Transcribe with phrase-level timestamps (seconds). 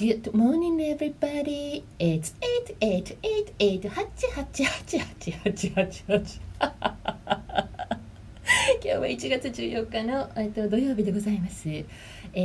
[0.00, 1.84] Good morning, everybody.
[1.98, 6.40] It's eight, eight, eight, eight, 八八八八八八八。
[8.82, 11.68] 今日は1月14日の、えっと、土曜日でございます。
[11.68, 11.84] え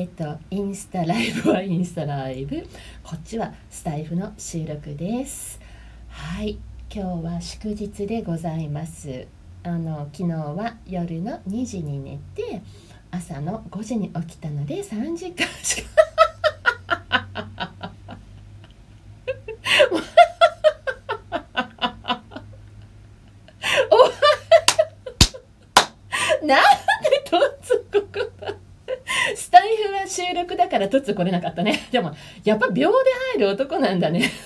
[0.04, 2.62] っと、インスタライブはインスタライブ。
[3.02, 5.62] こっちはスタイフの収録です。
[6.10, 6.60] はい、
[6.94, 9.28] 今日は祝日でございます。
[9.64, 12.62] あの昨日は夜の2時に寝て
[13.12, 16.06] 朝の5時に起きたので3時間しか
[26.46, 26.64] なん
[27.02, 28.20] でトッツここ
[29.36, 31.88] スタイフは収録だからトッツ来れなかったね。
[31.92, 32.12] でも
[32.44, 32.98] やっぱ秒で
[33.34, 34.30] 入る男なんだね。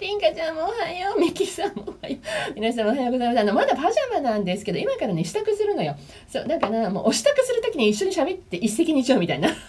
[0.00, 2.54] ピンカちゃんもおはようミキさんもおはよう。
[2.54, 3.40] 皆さんおはようございます。
[3.40, 5.96] あのまだパジャマなんですけど今からね支度するのよ。
[6.28, 9.48] そうだからもうお支度する時に一緒に喋って一石二鳥みたいな。
[9.48, 9.64] 寝て3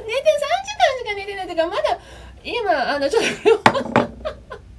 [0.00, 1.82] 時間しか寝てないとかまだ
[2.42, 3.84] 今あのちょっと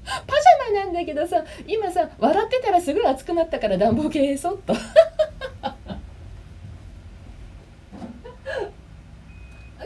[0.06, 4.80] パジャマなんだけどさ今さ笑ってたらすごい熱くなったから暖房消そっとオッ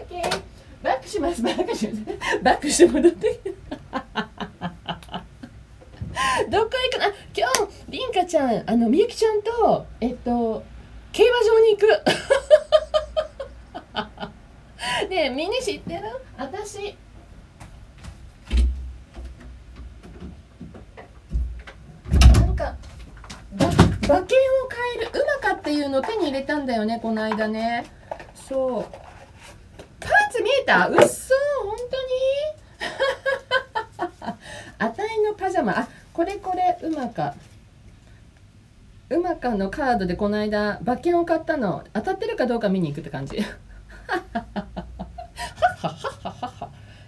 [0.10, 0.42] ケー
[0.84, 2.00] バックしますバックします
[2.72, 3.42] して戻って。
[6.50, 7.08] どっか行くな。
[7.36, 10.64] 今日りんかちゃんあのみゆきちゃんとえっと
[11.12, 11.88] 競馬場に行く。
[15.10, 16.02] ねえみんな知ってる？
[16.38, 16.96] 私。
[22.12, 22.76] なんか
[23.58, 23.76] 馬券
[24.16, 24.28] を買
[24.98, 27.86] えるうまかっていうのを手に入れたんだよねこの間ね。
[28.36, 28.84] そう。
[30.00, 30.88] パンツ見えた？
[30.88, 31.34] うっそ
[31.64, 31.88] 本当に？
[34.80, 37.36] あたいのパジャマあこれこれうまか。
[39.10, 41.84] うまかのカードでこの間馬券を買ったの。
[41.94, 43.38] 当たってるかどうか見に行くって感じ。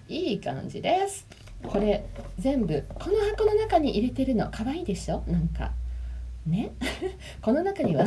[0.09, 1.25] いい感じです。
[1.63, 2.03] これ
[2.39, 4.49] 全部この箱の中に入れてるの。
[4.51, 5.23] 可愛いいでしょ？
[5.27, 5.71] なんか。
[6.45, 6.71] ね？
[7.41, 8.03] この中には。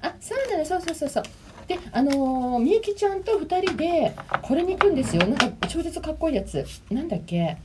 [0.00, 0.64] あそうだね。
[0.64, 1.24] そうそうそうそう。
[1.66, 5.26] であの、みゆきちゃんと2人でこれに行くんですよ。
[5.26, 6.64] なんか超絶かっこいいやつ。
[6.90, 7.56] なんだっけ？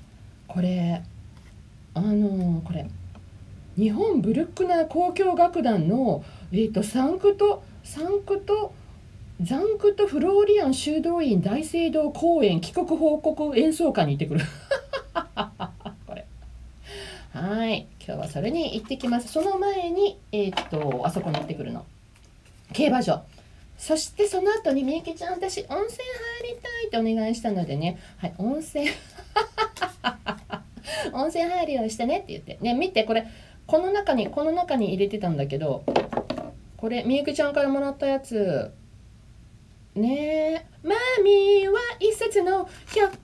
[0.50, 1.02] これ
[1.94, 2.86] あのー、これ
[3.78, 8.74] 日本ブルックナー交響楽団の、えーと、サンクトサンクト
[9.42, 14.42] ザンクトフローリアン修道院大聖堂公演帰国報告演奏会に行ってくる。
[16.06, 16.26] これ。
[17.32, 17.88] はい。
[18.06, 19.32] 今日はそれに行ってきます。
[19.32, 21.86] その前にえー、っとあそこに行ってくるの。
[22.74, 23.24] 競馬場。
[23.78, 25.86] そしてその後にみゆきちゃん私温泉入
[26.44, 27.98] りたいってお願いしたのでね。
[28.18, 28.88] はい温泉
[31.14, 32.58] 温泉入るようにしてねって言って。
[32.62, 33.26] ね見てこれ
[33.68, 35.84] この中にこの中に入れてたんだけど
[36.78, 38.72] これみゆきちゃんからもらったやつ。
[39.96, 43.18] ねえマミーは一冊の百貨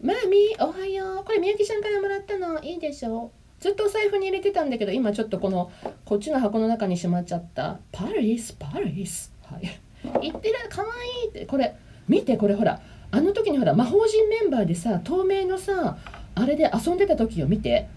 [0.00, 0.14] 店。
[0.14, 1.24] マミーおはよう。
[1.24, 2.62] これみゆきちゃんからもらったの。
[2.62, 3.32] いいでしょ。
[3.58, 5.70] ずっとお財布に入れてたんだけど今ちょっとこの
[6.04, 7.80] こっちの箱の中にしまっちゃった。
[7.92, 9.32] パリスパリス。
[9.42, 9.80] はい。
[10.22, 10.88] 言ってるかわ
[11.24, 11.46] いいって。
[11.46, 11.74] これ
[12.08, 12.80] 見てこれほら。
[13.12, 15.96] あの時にほら魔法陣メンバーでさ透明のさ
[16.34, 17.88] あれで遊んでた時を見て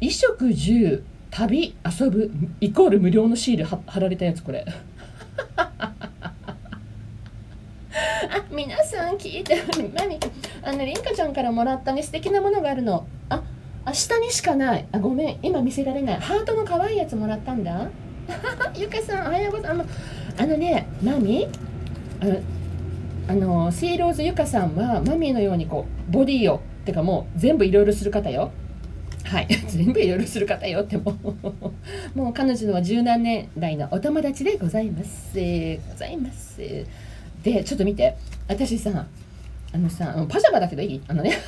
[0.00, 2.30] 衣食住旅遊ぶ
[2.60, 4.66] イコール無料のシール貼られたやつこれ。
[5.56, 5.92] あ
[8.50, 9.62] 皆さん聞いて
[9.94, 10.18] 何
[10.62, 13.06] あのりんかちゃんからもらったね素敵なものがあるの。
[13.30, 13.42] あ
[13.84, 14.86] あ下にしかない。
[14.92, 16.20] あごめん今見せられない。
[16.20, 17.88] ハートの可愛いやつもらったんだ。
[18.76, 19.88] ゆかさんおはようございます。
[20.38, 21.48] あのねマミ？
[22.20, 22.36] あの
[23.28, 28.50] あのセイローズゆかさんはマミーのようにこうボディをってかもう全部いろいろする方よ。
[29.24, 29.46] はい。
[29.68, 31.16] 全部いろいろする方よっても
[32.14, 35.38] もう彼女のは十何年来のお友達でございます。
[35.88, 36.60] ございます。
[37.42, 38.16] でちょっと見て。
[38.48, 39.06] 私さ
[39.72, 41.00] あのさパジャマだけどいい？
[41.06, 41.32] あのね。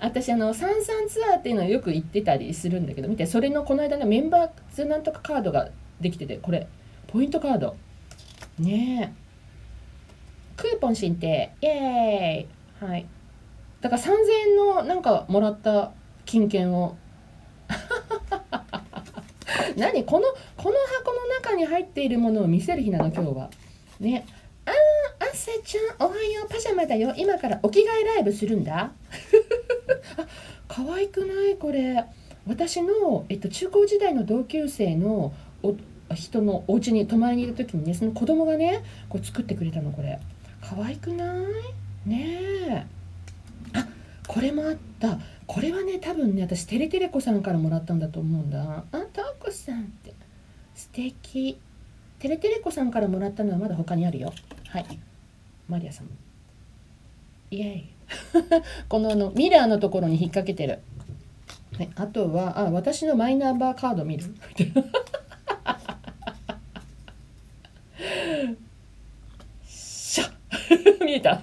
[0.00, 5.70] 私あの三々ツアーっていうのをよく行ってたりするんだけど見てそれのこの間のメンバーズなんとかカードが
[6.00, 6.68] できててこれ
[7.08, 7.74] ポイントカード。
[8.60, 9.27] ねえ。
[10.58, 12.88] クーポン申請イエーイ。
[12.90, 13.06] はい。
[13.80, 14.08] だから3000
[14.48, 15.92] 円のなんかもらった
[16.26, 16.96] 金券を。
[19.76, 20.04] 何？
[20.04, 20.26] この
[20.56, 23.50] この箱の中に入っているものを見せる日なの今日は。
[24.00, 24.26] ね。
[24.66, 24.72] あ
[25.20, 27.14] あさちゃんおはようパジャマだよ。
[27.16, 28.90] 今からお着替えライブするんだ。
[30.18, 30.26] あ
[30.66, 31.54] 可愛くない？
[31.56, 32.04] これ。
[32.48, 35.76] 私の、えっと、中高時代の同級生のお
[36.14, 40.18] 人のお家に泊まりにいる時にねその子供がねこう作ってくれたのこれ。
[40.68, 41.24] 可愛くな
[42.04, 42.08] い？
[42.08, 42.26] ね
[42.68, 42.86] え。
[43.72, 43.86] あ
[44.26, 45.18] これもあった。
[45.46, 48.84] これはね多分ね私テレテレ子さんからもらったんだと思うんだ。
[48.92, 50.12] あタコさんって。
[50.74, 51.58] 素敵。
[52.18, 54.30] テレテレコさんからもらったのはまだ他にあるよ。
[54.68, 54.98] はい。
[55.68, 56.08] マリアさん
[57.50, 57.84] イエーイ。
[58.88, 60.80] このあのミラーのところに引っ掛けてる、
[61.78, 64.34] ね、あとはあ私のマイナンバーカード見る。
[71.04, 71.42] 見えた。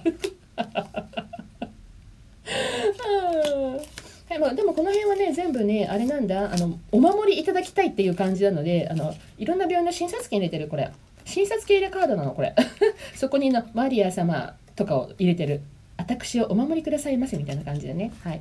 [4.28, 6.52] はいまあ、でもこの辺はね全部ねあれなんだ。
[6.52, 10.90] あのお守りいただきたいっていう感じなのであのいろんな病院の診察券入れてるこれ。
[11.24, 12.54] 診察券入れカードなのこれ。
[13.14, 15.60] そこにのマリア様とかを入れてる。
[15.96, 18.12] 私をお守りくださいませみたいな感じでね。
[18.22, 18.40] はい。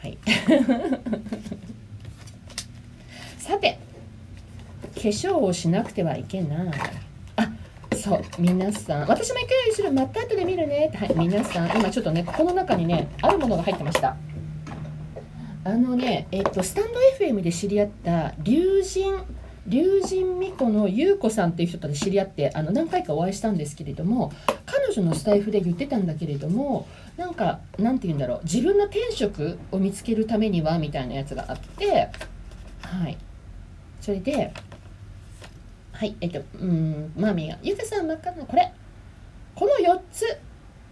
[0.00, 0.18] はい。
[3.38, 3.78] さて
[4.94, 6.68] 化粧をしなくてはいけない。
[8.02, 9.06] そう皆さん。
[9.06, 10.90] 私も行くようにするまた後で見るね。
[10.92, 11.70] はい皆さん。
[11.70, 14.16] 今ちょっとねここの中にねあるものが入ってました。
[15.62, 19.22] あのねえっとスタンド FM で知り合った龍神
[19.68, 24.32] 龍神巫女の優子さんっていう人と知り合ってあの何回かお会いしたんですけれども
[24.66, 28.40] 彼女のスタイフで言ってたんだけれどもなんかなんて言うんだろう。
[28.42, 32.08] 自分の天職を見つけるためにはみたいなやつがあって
[32.80, 33.16] はい。
[34.00, 34.52] それで
[36.02, 38.72] はいえっとうんマミーが「ゆかさん真っ赤なこれ。
[39.54, 40.24] この4つ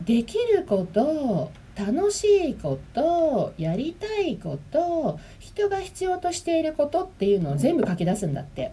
[0.05, 8.71] できること楽しいことやりたいこと人が必要としていることっていうのを全部書き出すんだって、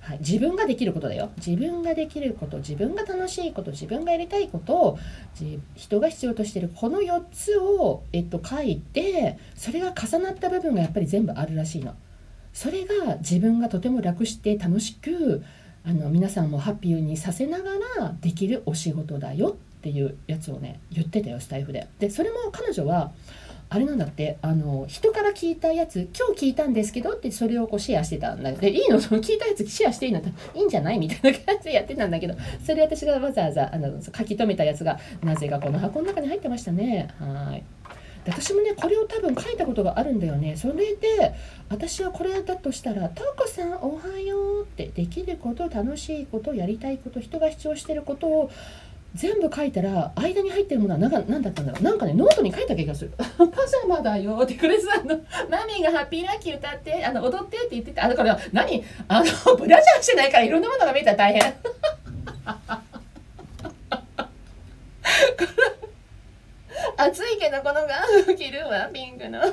[0.00, 1.30] はい、自分ができることだよ。
[1.36, 4.98] 自分ができること自分が楽しいこと自分がやりたいことを
[5.76, 11.94] 人が必要としているこの4つを、えっと、書いてそれが重なった部分がやっぱり全部あるらしいの。
[12.54, 15.42] それが自分がとても楽して楽しく
[15.86, 19.52] あの皆さんもハッピーにさせながらできるお仕事だよっ
[19.82, 21.86] ていうやつをね言ってたよスタイフで。
[21.98, 23.12] でそれも彼女は
[23.70, 29.00] あれなんだってあの人から聞いたやつ今日聞いたんですけどってそれをこうシェアしてたんだでいいの？
[29.00, 30.20] そ の聞いたやつシェアしていいの？
[30.20, 30.22] い
[30.54, 30.98] いんじゃない？
[30.98, 32.34] みたいな感じでやってたんだけど
[32.64, 37.08] それ私がわざわざあの書き留めたやつがなぜかこの箱の中に入ってましたね。
[37.18, 37.62] はい。
[38.24, 40.56] で私もねこれを多分書いたことがあるんだよね。
[40.56, 41.34] それで
[41.68, 48.50] 私はこれだとしたら「トウコさんおはよう」ってできること楽しいことやりたいこと人が主張してることを
[49.14, 51.82] 全部書いたら間に入ってるものは何何だったんだろう。
[51.82, 55.20] なんかねノートに書いた気がする「パジャマだよ」ってこれさあの
[55.50, 58.82] マミーが「ハッピーラッキー」歌ってあの踊ってって言っててあだから何？
[59.08, 61.54] あのブラジャーしてないからいろんなものが見えたら大変
[66.96, 69.40] 暑いけどこのガウン着るわピンクの。
[69.44, 69.52] 暑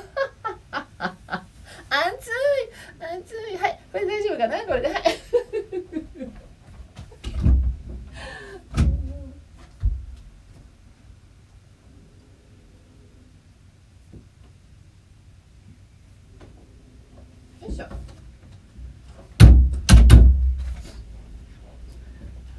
[2.98, 3.56] 暑い。
[3.58, 4.64] はいこれ大丈夫かな？
[4.64, 4.88] これで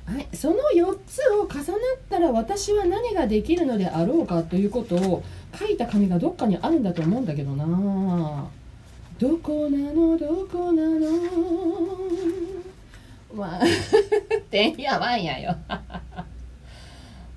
[0.06, 1.65] はいその4つを重なっ
[2.09, 5.23] たら私は何ができるのであろうかということを
[5.57, 8.47] 書いた紙がどっかにあるんだと思うんだけどな。
[9.17, 10.15] どこなの？
[10.17, 11.07] どこなの？
[13.33, 13.61] まあ。
[14.51, 15.55] てんやわんやよ。
[15.67, 15.79] あ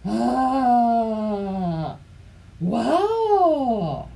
[0.04, 1.96] あ
[2.68, 3.00] わ
[3.40, 4.06] お。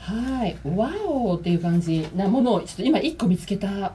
[0.00, 0.56] はい。
[0.64, 3.92] わおっていう感じなものをちょっと今1個見つけた。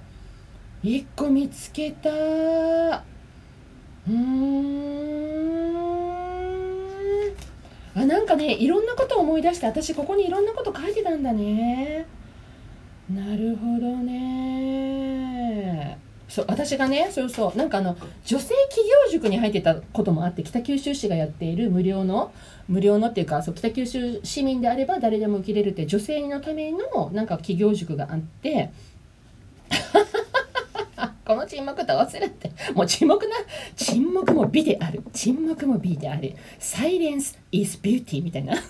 [0.81, 3.03] 1個見つけた。
[4.07, 4.39] うーん。
[7.95, 12.05] あなんかねいろんなことを思い出して私ここにいろんなこと書いてたんだね。
[13.13, 15.19] なるほどね。
[16.29, 22.31] そう私がねそうそうなんかあの女性企業塾に入ってたこともあって北九州市がやっている無料の
[22.67, 28.71] 無料のっていうかそう北九州市民であれば誰でも受けれるって女性のためのなんか企業塾があって。
[31.29, 32.51] この沈黙と忘れて。
[32.73, 33.35] もう沈黙な、
[33.75, 35.03] 沈黙も美である。
[35.13, 36.33] 沈黙も美である。
[36.59, 38.55] Silence is beauty みたいな。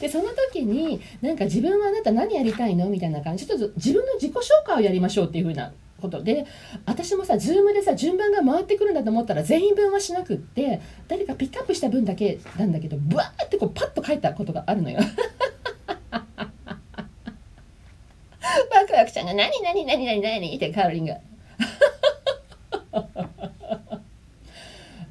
[0.00, 6.46] でその時になんか自分はあなた何やりたいのみたいな感じちょっと自分の自己紹介をやりましょうっていう風なことで
[6.86, 15.00] 私もさ Zoom でさ順番が回ってくるんだと思ったら全員分はしなくって誰かピックアップした分だけなんだけどブワーってこうパッと書いたことがあるのよ。
[18.70, 21.18] ワクワクちゃんが「何何何何何?」ってカーリンが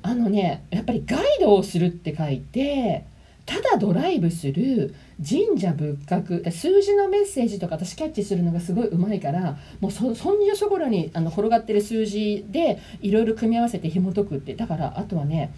[0.01, 3.05] あのねやっぱりガイドをするって書いて
[3.45, 4.93] ただドライブする
[5.27, 15.53] 神社仏閣数字のメッセージとか私キャッチするのがすごいうまいからもうそそんじょそこらにあの転がってる数字でいろいろ組み合わせて紐解くってだからあとはね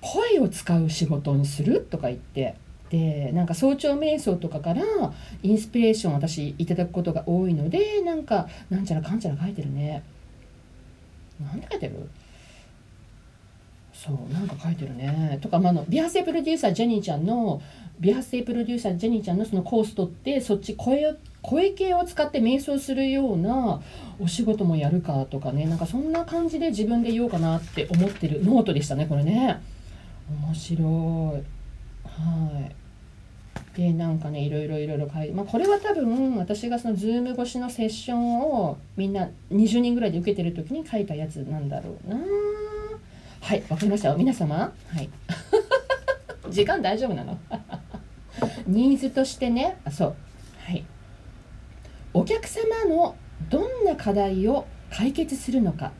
[0.00, 2.54] 声を使う仕事にするとか言って
[2.90, 4.82] でなんか早朝瞑想とかから
[5.42, 10.02] インスピレーション私いただくことが多いのでなんかなんちゃらかんちゃら書いてるね。
[11.40, 12.08] なんて書いてる？
[13.94, 15.38] そうなんか書いてるね。
[15.40, 17.62] とか、まあ、の美発声プロデューサージェニーちゃんの
[18.00, 23.80] 美発声プロデューサージェニーちゃんのそのコース取ってそっち声声系を使って瞑想するような
[24.18, 25.66] お仕事もやるかとかね。
[25.66, 29.60] なんかそんな感じで自分で言おうかなって思ってるノートでしたねこれね。
[30.28, 31.59] 面白い。
[32.18, 32.72] はい。
[33.76, 42.16] でなんかねいろいろいろいろ書いて、まあ、これは多分私がそのズーム越しのセッションをみんな20人ぐらいで受けてる時に書いたやつなんだろうな。
[43.40, 44.14] はいわかりました。
[44.16, 45.08] 皆様はい。
[46.50, 47.38] 時間大丈夫なの？
[48.66, 50.14] ニーズとしてねあそう。
[50.64, 50.84] はい。
[52.12, 53.14] お客様の
[53.48, 55.90] どんな課題を解決するのかっ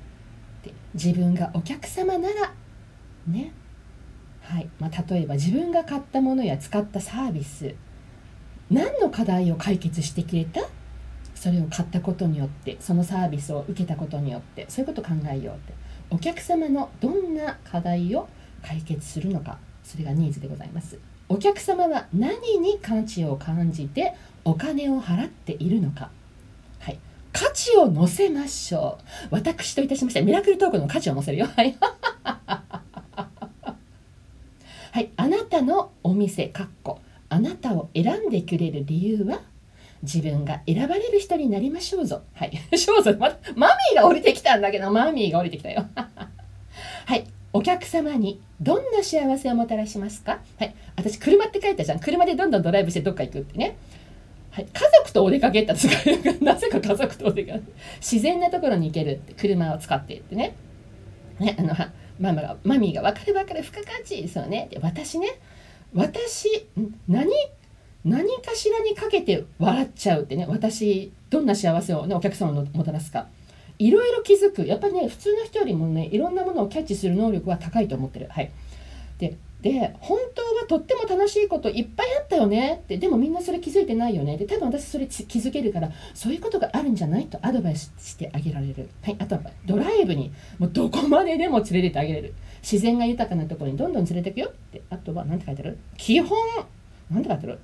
[0.65, 2.53] て自分がお客様なら
[3.29, 3.53] ね。
[4.51, 4.69] はい。
[4.81, 7.77] まあ、例えば自分が買ったものや使ったサービス
[8.69, 10.63] 何の課題を解決してくれた？
[11.37, 15.73] それを買ったことによってそのサービスを受けたことによってそういうことを考えようって。
[16.11, 18.29] お客様のどんな課題を
[18.63, 20.99] 解決するのかそれがニーズでございます。
[21.29, 24.15] お客様は何に価値を感じて
[24.45, 26.11] お金を払っているのか。
[26.81, 26.99] はい。
[27.33, 29.29] 価値を乗せましょう。
[29.31, 31.47] 私といたしましてミラクルトークの価値を乗せるよ。
[31.47, 31.77] はい。
[34.93, 39.41] はい、あなたのお店かっこあなたを選んでくれる理由は
[40.03, 42.23] 自分が選ばれる人になりましょうぞ。
[42.35, 42.53] はい。
[42.77, 43.15] しょうぞ。
[43.19, 45.87] ま、マミーが降りてきたんだけど、マミーが降りてきたよ。
[45.95, 47.25] はい。
[47.53, 50.41] お客様にどんな幸せをもたらしますか？
[50.59, 50.75] はい。
[50.97, 52.01] 私、車って書いたじゃん。
[52.01, 53.77] 車でどんどんドライブしてどっか行くってね。
[54.51, 54.67] はい。
[54.73, 55.73] 家族とお出かけって
[56.41, 57.61] なぜか家族とお出かけ。
[58.01, 59.35] 自然なところに行けるって。
[59.35, 60.55] 車を使ってってね。
[61.39, 65.29] ね、あの、はママがマミーが「分かる分かる付加価値そうね」で私ね
[65.95, 66.67] 私
[67.09, 67.33] 何
[68.05, 73.29] 何かしらにかけて笑っちゃうってね私どんな幸せを、ね、お客様のもたらすか。
[73.79, 74.67] いろいろ気づく。
[74.67, 78.27] やっぱりね普通の人よりもねいろんなものをキャッチする能力は高いと思ってる。
[78.29, 78.51] はい。
[79.19, 92.35] でで本当はとっても楽しいこといっぱいあったよねってでもみんなそれ気づいてないよねで多分私それ気づけるからそういうことがあるんじゃないとアドバイスしてあげられる、はい、あとはドライブにもうどこまででも連れてってあげれる。
[92.63, 95.79] 自然が豊かなところにどんどん連れてくよってあとは何て書いてある？
[95.97, 96.39] 基本
[97.11, 97.59] 何て書いてある？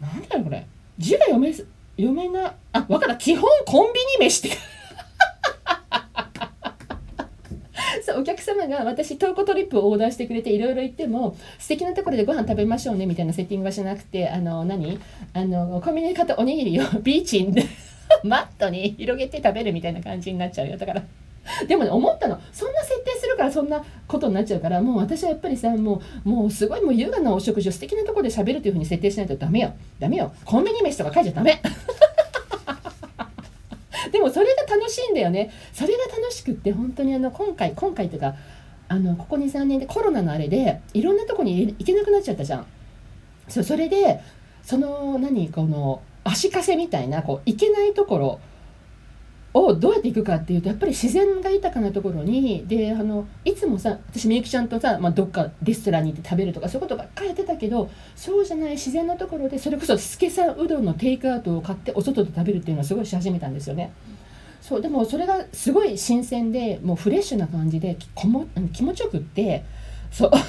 [0.00, 0.66] 何て書いてあるこれ？
[0.98, 1.66] 字が読め読
[2.12, 3.16] めなあ分かった。
[3.16, 4.56] 基本コンビニ飯って
[8.04, 14.98] そうお客様が私トークトリップをオーダーしてくれていろいろ言っても素敵なところでご飯食べましょうねみたいなセッティングはしなくてあの何？
[15.32, 17.54] あのコンビニで買ったおにぎりを ビーチに
[18.24, 20.76] マットに広げて食べるみたいな感じになっちゃうよ。
[20.76, 21.02] だから
[21.66, 22.38] でもね思ったの。
[22.52, 29.72] そんな設定するからそんなことになっちゃうからもう私はやっぱりさもうもうすごいもう優雅なお食事を素敵なところで喋るというふうに設定しないとダメよ。
[29.98, 30.32] ダメよ。
[30.44, 31.60] コンビニ飯とか書いちゃダメ。
[34.90, 38.34] 楽しいんだよねそれが楽しくって本当にあの今回今回というか
[38.88, 42.66] あのここ23年でコロナのあれでいろんなとこに行けなくなっちゃったじゃん
[43.48, 44.20] そうそれで
[44.64, 48.40] その何この足かせみたいなこう行けないところ
[49.52, 63.92] をどうやって行くかっていうとやっぱり自然が豊かなところにであのいつもさ私みゆきちゃんとさ、まあ、どっかレストランに行って食べるとかそういうことばっかりやってたけどそうじゃない自然なところでそれこそ助さんうどんのテイクアウトを買ってお外で食べるっていうのはすごいし始めたんですよね。
[64.70, 69.64] そうでもそれがすごい新鮮でもうフレッシュな感じでこも気持ちよくって
[70.12, 70.30] そう。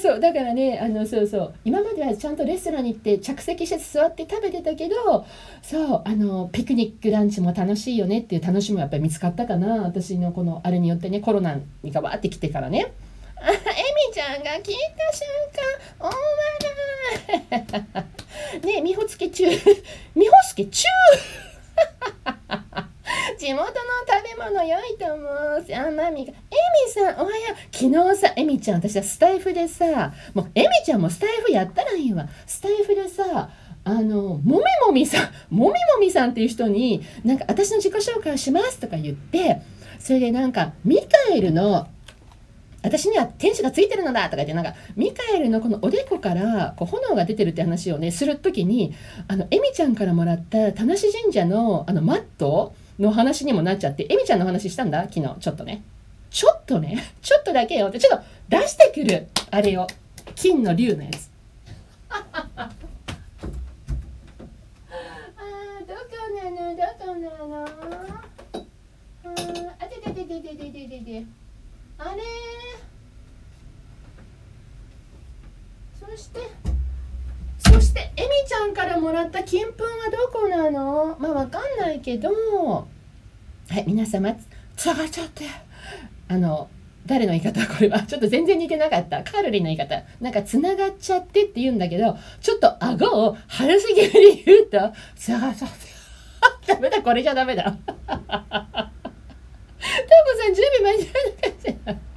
[0.00, 1.54] そうだからねあのそうそう。
[1.62, 5.26] 今まではちゃんとレストランに行って着席して座って食べてたけど
[5.60, 9.82] そうあのピクニックランチも楽しいよねっていう楽しみもやっぱり見つかったかな。
[9.82, 12.94] 私のこのあれによってねコロナにがわってきてからね。
[13.36, 13.60] あエミ
[14.14, 15.62] ちゃんが聞いた瞬間
[16.00, 16.18] 大笑
[16.64, 16.77] い。
[18.64, 19.44] ねえ美穂つけ中
[20.14, 20.84] 美穂つけ中。
[23.38, 23.68] 地元の
[24.06, 25.24] 食べ物良いと思
[25.62, 25.64] う。
[25.64, 27.76] しあマミが「エミさんおはよう。
[27.76, 32.28] 昨日さエミちゃん私はスタイフでさもうエミちゃんもスタイフやったらいいわ。
[32.46, 33.50] スタイフでさ
[33.84, 39.62] あのもみもみさんもみもみさんっていう人になんか私の自己紹介をしますとか言って
[39.98, 41.88] それでなんかミカエルの
[42.88, 48.94] 私には天使がついてるのだとか言ってなんかミカエルのこのおでこからこう炎が出てるって話をねする時に
[49.28, 55.82] あのエミちゃんからもらった田無神社のあのマットの話にもなっちゃって、エミちゃんの話したんだ昨日、ちょっとね。
[56.30, 59.28] ちょっとね、ちょっとだけよって、ちょっと出してくる。
[59.50, 59.86] あれを。
[60.34, 61.30] 金の竜のやつ。
[62.10, 62.26] あ
[62.56, 62.70] あ、
[65.86, 66.00] どこ
[66.34, 66.76] なの？
[66.76, 67.64] どこなの？
[67.64, 67.68] あ
[69.80, 71.24] あ、ててててでででででで
[72.00, 72.22] あれ
[75.98, 76.40] そして
[77.58, 81.16] そしてエミちゃんからもらった金粉はどこなの？
[81.18, 82.30] まあわかんないけど。
[82.30, 82.86] は
[83.80, 84.34] い皆様
[84.76, 85.44] つがっちゃって。
[86.28, 86.70] あの
[87.04, 88.02] 誰の言い方これは？
[88.02, 89.24] ちょっと全然似てなかった。
[89.24, 90.02] カールリンの言い方。
[90.20, 95.88] なんかつながっちゃってって言うんだけどちょっと顎を春すぎるに言うとつながっちゃって。
[96.74, 97.76] ダメだこれじゃダメだ。
[99.80, 99.86] タ
[100.32, 101.24] コさん準備間に合わ
[101.74, 102.08] なかった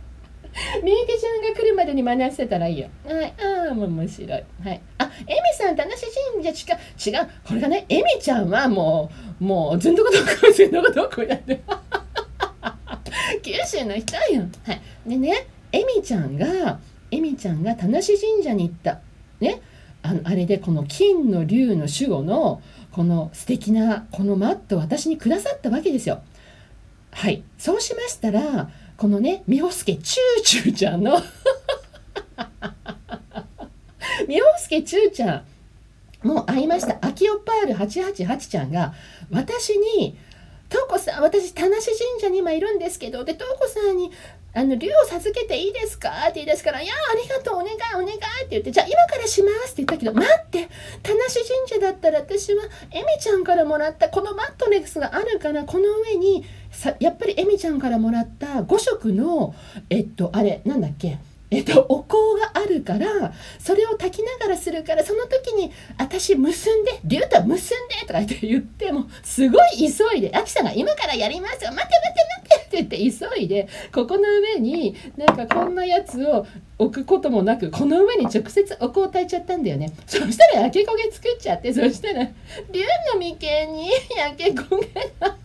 [0.84, 2.90] みゆきちゃんが来るまでに学してたらいいよ。
[3.06, 3.34] はい。
[3.40, 4.30] ああ、もう面白い。
[4.30, 4.82] はい。
[4.98, 7.18] あ、エミさん、田無神社違う。
[7.18, 7.30] 違う。
[7.48, 11.62] これがね、エミちゃんはもう、もう、ずんどこどこ、ずんどこどこやって。
[13.42, 14.44] 九州の人よ。
[14.64, 14.82] はい。
[15.08, 16.80] でね、エミちゃんが、
[17.12, 19.00] エミちゃんが田無神社に行った。
[19.40, 19.62] ね。
[20.04, 26.22] あの、あれでこの金の竜の守護の、この素敵な、このマットを私にくださったわけですよ。
[27.12, 27.44] はい。
[27.58, 31.22] そうしましたら、このね、みほすけちゅうちゅうちゃんの
[34.28, 35.44] みほすけちゅうちゃ
[36.24, 36.98] ん、もう会いました。
[37.06, 38.94] アキオパール888ちゃんが、
[39.32, 40.18] 私に、
[40.70, 41.84] とうこさん、私、田無神
[42.20, 44.12] 社に今いるんですけど、で、とうこさんに、
[44.54, 50.68] あの、竜を授けていいですかって言い出すから、いや、ありがとう、お願い、お願いって言って、じゃあ今からしますって言ったけど、待って、
[51.02, 59.56] 田無神社だったら私は、エミちゃんからもらったこのマットレスがあるから、この上に、さやっぱりエミちゃんからもらった5色の、
[59.90, 61.18] えっと、あれ、なんだっけ？
[61.54, 74.24] えっと、お香があるからそれを炊きながらするからその時に「私結んで竜と結んで」とか言って言ってもすごい急いで「アキさんが今からやりますよ待って待って待って」て言って急いでここの
[74.56, 76.48] 上になんかこんなやつを
[76.78, 79.94] 置くこともなくこの上に直接お香を炊いちゃったんだよね。
[80.08, 82.24] そしたら焼け焦げ作っちゃってそしたら
[82.72, 82.82] 竜
[83.14, 84.88] の眉間に焼け焦げ
[85.20, 85.38] が。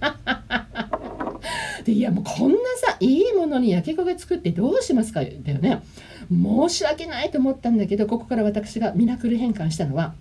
[1.85, 5.83] でいやもうこんなさいいものに焼け焦げ作ってどうしますかだよね。
[6.31, 10.15] 申し訳ないと思ったんだけどここから私がミラクル変換したのは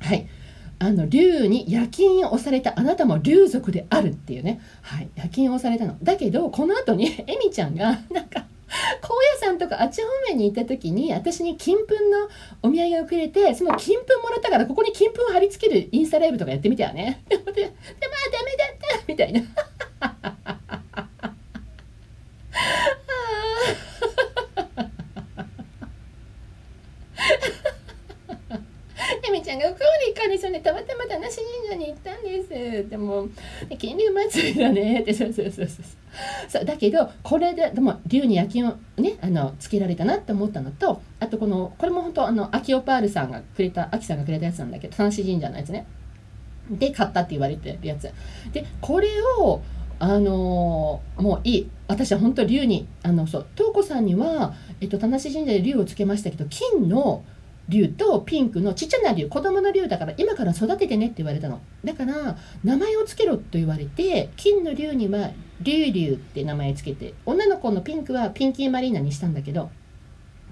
[0.00, 0.26] はい。
[0.78, 5.98] あの竜に夜勤を押されたあなたも竜族であるっていうね、はい、夜勤を押されたの。
[6.02, 8.46] だけどこの後に エミちゃんがなんか
[9.00, 12.28] 高野山とかあっち方面に行った時に私に金粉の
[12.62, 17.22] お土産をくれてその金粉もらったからここに金粉を貼り付けるインスタライブとかやってみたよね。
[17.28, 19.40] ででまあダメだったみたいな
[29.26, 31.34] エミちゃんが福に彼氏にたまたま田無神
[31.68, 32.22] 社に行ったん
[33.78, 35.00] 金龍祭りだね。
[35.00, 35.84] ってそうそうそうそう。
[36.48, 45.86] そうだけどこれででも竜に夜勤をねあのつけられたなって思ったのとあとこのこれも本当あのアキオパールさんがくれたアキさんがくれたやつなんだけど田無神社のやつね。
[46.70, 48.10] で買ったって言われてるやつ。
[48.52, 49.08] でこれ
[49.38, 49.62] を
[49.98, 51.70] あのー、もういい。
[51.88, 57.24] 私は本当竜にあのそう東子さんには、えっと、田無神社で竜をつけましたけど金の
[57.68, 61.60] 竜とピンクのちっちゃな竜子供の竜だから今から育ててねって言われたの。
[61.84, 69.70] だから名前を付けろと言われて金の竜には竜竜って名前つけて女の子のピンクはピンキーマリーナにしたんだけど。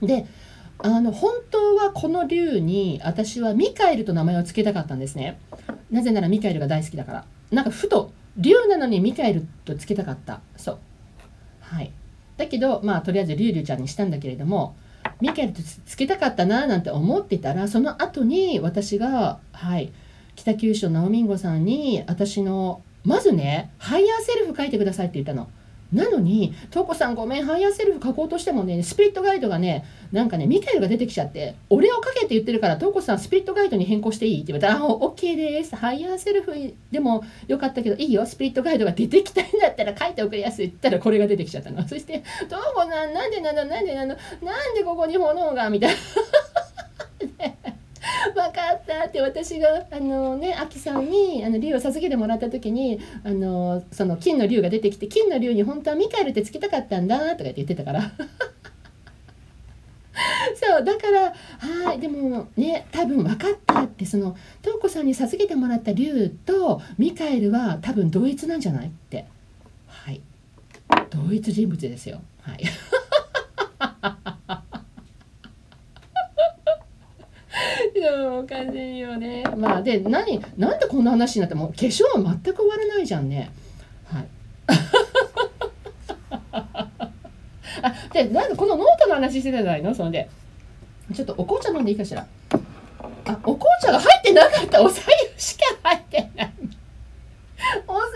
[0.03, 0.27] で
[0.79, 5.38] あの本当はこの竜に私はミカエルと名前を付けたかったんですね。
[5.90, 7.24] なぜならミカエルが大好きだから。
[7.53, 10.40] なんかふと竜なのにミカエルと付けたかった。
[10.57, 10.79] そう。
[11.61, 11.92] はい。
[12.37, 14.74] だけどまあとりあえずリュウリュウちゃんにしたんだけれども
[15.25, 19.91] ミカエルとつけたかったななんて思ってたらその後に私がはい
[20.37, 25.49] 北九州のナオミンゴさんに私のまずねハイヤーセルフ書いてくださいって言ったの。
[25.95, 34.43] なのに、トウコさんごめん、ハイヤーセルフ書こうとしてもね、スピリットガイドがね、なんかね、ミカエルが出てきちゃって、俺を書けって言ってるから、トウコさんスピリットガイドに変更していい？
[34.43, 35.77] って言われたら、あ、OK です。
[35.77, 36.53] ハイヤーセルフ
[36.91, 41.87] でもよかったけど、いいよ、スピリットガイドが出てきたんだったら書いておくれやすいって言ったら、これが出てきちゃったの。
[41.87, 45.97] そして、トウコさん、なんでなの、なんでなの、なんでここに炎がみたいな。
[48.95, 58.13] 分かって私があのねアキさんにあの竜を授けてもらった時にあのその金の竜が出てきて金の竜に本当はミカエルってつけたかったんだとかって言ってたから。
[60.55, 61.35] そうだから
[61.85, 69.27] はいでもね多分分かったってその瞳子さんに授けてもらった竜とミカエルは多分同一なんじゃないって。
[69.87, 70.21] はい。
[71.11, 72.21] 同一人物ですよ。
[72.43, 72.65] はい。
[78.09, 79.45] おかしいよね。
[79.57, 83.51] まあで何なんでこんな話になっても化粧は全く終わらないじゃんね。
[84.07, 84.27] はい。
[87.83, 89.95] あでなんでこのノートの話してたじゃないの？
[89.95, 90.29] それで
[91.14, 92.27] ちょっとお紅茶飲んでいいかしら？
[93.27, 94.83] あお紅茶が入ってなかった。
[94.83, 95.03] おさ
[95.35, 96.53] ゆしか入ってない。
[97.87, 98.07] おさ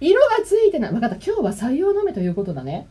[0.00, 0.92] ゆ色がついてない。
[0.92, 1.16] 分かった。
[1.16, 2.86] 今日は採用のめということだね。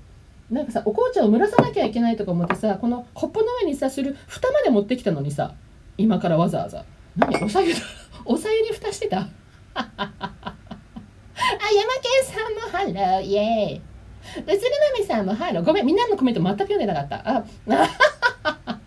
[0.51, 5.53] なんかさお紅茶を蒸らさなきゃいけないとか思ってさこのコップの上にさする蓋まで持ってきたのにさ
[5.97, 6.83] 今からわざわざ。
[7.15, 7.73] 何おさゆ
[8.25, 9.19] おさゆに蓋してた？
[9.73, 9.93] あ山
[12.01, 13.81] 健さんもハローイエーイ。
[14.39, 14.53] うつる
[14.93, 15.63] まみさんもハロー。
[15.63, 17.21] ごめんみんなのコメント全く読んでなかった。
[17.29, 17.43] あ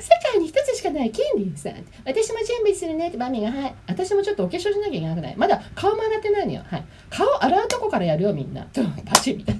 [0.00, 1.74] 世界に一つしかない権利さん。
[2.04, 3.74] 私も準備するねってマミがはい。
[3.86, 5.36] 私もちょっとお化粧しなきゃいけなくない。
[5.36, 6.62] まだ顔も洗ってないのよ。
[6.66, 6.84] はい。
[7.10, 8.66] 顔洗うとこからやるよみんな。
[9.04, 9.59] パチみたいな。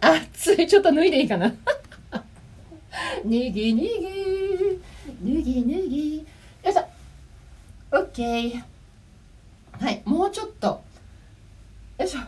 [0.00, 0.66] 熱い。
[0.66, 1.48] ちょっと脱いでいいかな。
[1.50, 1.54] 脱
[3.24, 3.80] ぎ脱ぎ。
[5.22, 6.18] 脱ぎ脱ぎ。
[6.18, 6.24] よ
[6.70, 6.88] いしょ。
[7.90, 8.62] OK
[9.78, 10.66] はいもうちょっと。
[11.98, 12.20] よいしょ。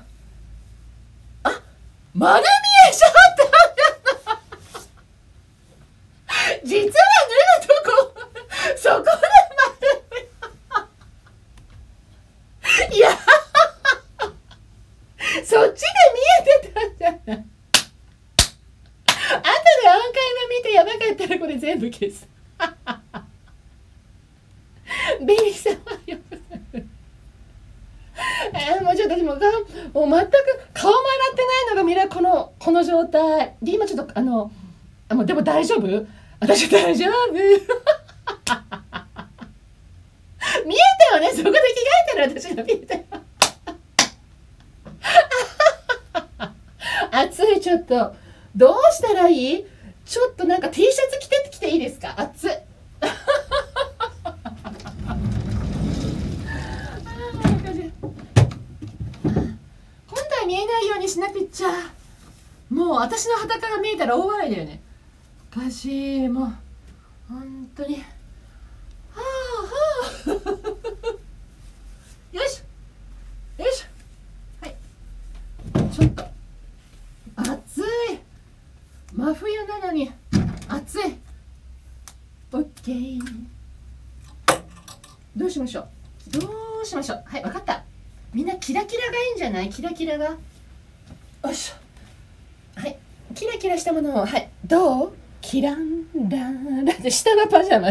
[1.45, 1.63] あ
[2.15, 2.43] まだ
[2.89, 3.49] えちゃった
[6.65, 6.93] 実は
[7.29, 7.97] 脱ぐとこ
[8.77, 9.11] そこで
[10.27, 10.81] 丸
[12.91, 13.11] 見えいや
[15.45, 17.39] そっちで見えてたんじゃない後で
[19.89, 22.29] アーカイブ見てやばかったらこれ全部消す
[25.25, 26.39] ベリーさんはよく
[28.53, 30.33] えー、もうちょっと私もがもう全く
[30.75, 34.51] 顔も洗ってないのが見れこのこの状態で今ちょっとあの
[35.09, 35.77] あもうでも大丈
[36.49, 37.33] 私大丈夫。
[37.35, 37.59] 見え
[41.11, 41.59] たよねそこで着替
[42.25, 43.05] えてる私が見えたよ
[47.11, 48.15] 暑いちょっと。
[48.57, 49.67] どうしたらいい？
[50.07, 52.15] ちょっとなんか T シャツ着てきていいですか？
[52.17, 52.51] 暑い。
[52.51, 53.11] 今
[60.17, 61.69] 度は見えないようにしなくっちゃ。
[62.71, 64.81] もう私の裸が見えたら大笑いだよね。
[65.57, 65.63] も
[66.45, 66.49] う
[67.29, 68.03] 本当には
[69.17, 69.25] あは
[70.27, 70.31] あ。
[72.37, 72.63] よいし。
[73.59, 73.85] ょよいし。
[74.63, 74.77] ょはい。
[75.93, 76.25] ちょっと。
[77.37, 77.85] 暑い。
[79.13, 80.13] 真冬なのに
[80.69, 81.17] 暑い。
[82.53, 83.21] オッケー。
[85.35, 85.89] どうしましょう。
[86.39, 86.47] ど
[86.83, 87.25] うしましょう。
[87.27, 87.83] はい分かった。
[88.35, 89.71] みんなキラキラがいいんじゃない？
[89.71, 90.27] キラキラが？
[90.27, 90.39] よ
[91.51, 92.81] いしょ。
[92.81, 92.97] はい。
[93.35, 94.51] キラキラしたものをはい。
[94.65, 95.13] どう？
[95.41, 96.85] キランラン。
[96.85, 97.89] ラって下のパジャマ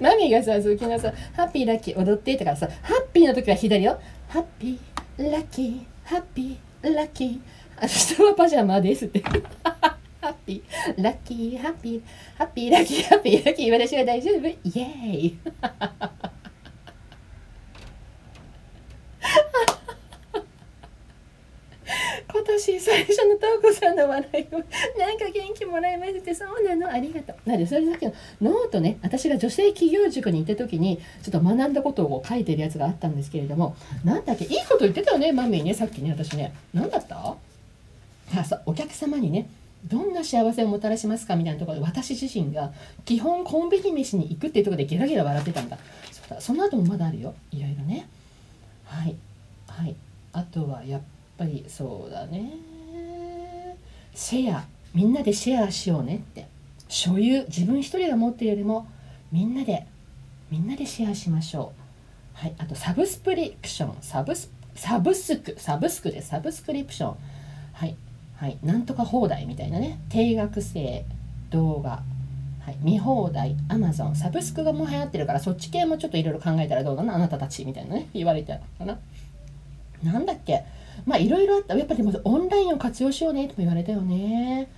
[0.00, 4.00] マミがさ、昨日さ、ハッピーラッキー踊ってとからさ、ハッピーの時は左よ。
[4.28, 7.40] ハッピーラッキー、ハッピーラッキー。
[7.80, 9.22] あ、下はパジャマですって。
[10.20, 12.02] ハッピー、ラッキー、ハッピー、
[12.36, 14.46] ハッピー、ラッキー、ハッピー、ラッキー、私は大丈夫。
[14.46, 15.38] イエーイ。
[22.30, 24.58] 今年最初のトーコさんの笑いを
[24.98, 27.48] なんか元気もらいましてそうなのありがとう。
[27.48, 28.12] なんでそれだけの
[28.42, 36.54] ノートね私が女性起業塾に行った時にちょっと学んだことを書いてるやつがあったんですけれどもなんだっけいいこと言ってたよねマミーねさっきね私ね。
[36.74, 37.36] 何だった？
[38.36, 39.48] あそうお客様にね
[39.86, 42.72] どんな幸せをもたらしますかみたいなところで私自身が
[43.04, 45.78] 基本コンビニ飯に行くっていうところでゲラゲラ笑ってたんだ。
[46.10, 47.32] そうだその後もまだあるよ。
[47.52, 48.06] いろいろね。
[48.84, 49.16] はい。
[49.68, 49.94] はい。
[50.32, 51.00] あとはやっ
[51.38, 52.52] ぱりそうだね。
[54.14, 56.46] シェアみんなでシェアしようねって。
[56.88, 58.88] 所有自分一人が持ってるよりも
[59.30, 59.86] みんなで
[60.50, 61.72] みんなでシェアしましょ
[62.36, 62.38] う。
[62.38, 63.96] はいあとサブスプリクション。
[64.00, 67.16] サブスサブスクサブスクでサブスクリプション。
[67.72, 67.96] はい
[68.36, 70.00] はいなんとか放題みたいなね。
[70.08, 71.04] 定額制
[71.50, 72.02] 動画。
[72.68, 78.98] はい、見放題、アマゾン、サブスクがもう流行ってるから、そっち系もちょっといろいろ考えたらどうだな、あなたたちみたいなね、言われてたかな。
[80.02, 80.66] なんだっけ、
[81.06, 84.68] まあいろいろあった、やっぱりでもオンラインを活用しようねとも言われたよね。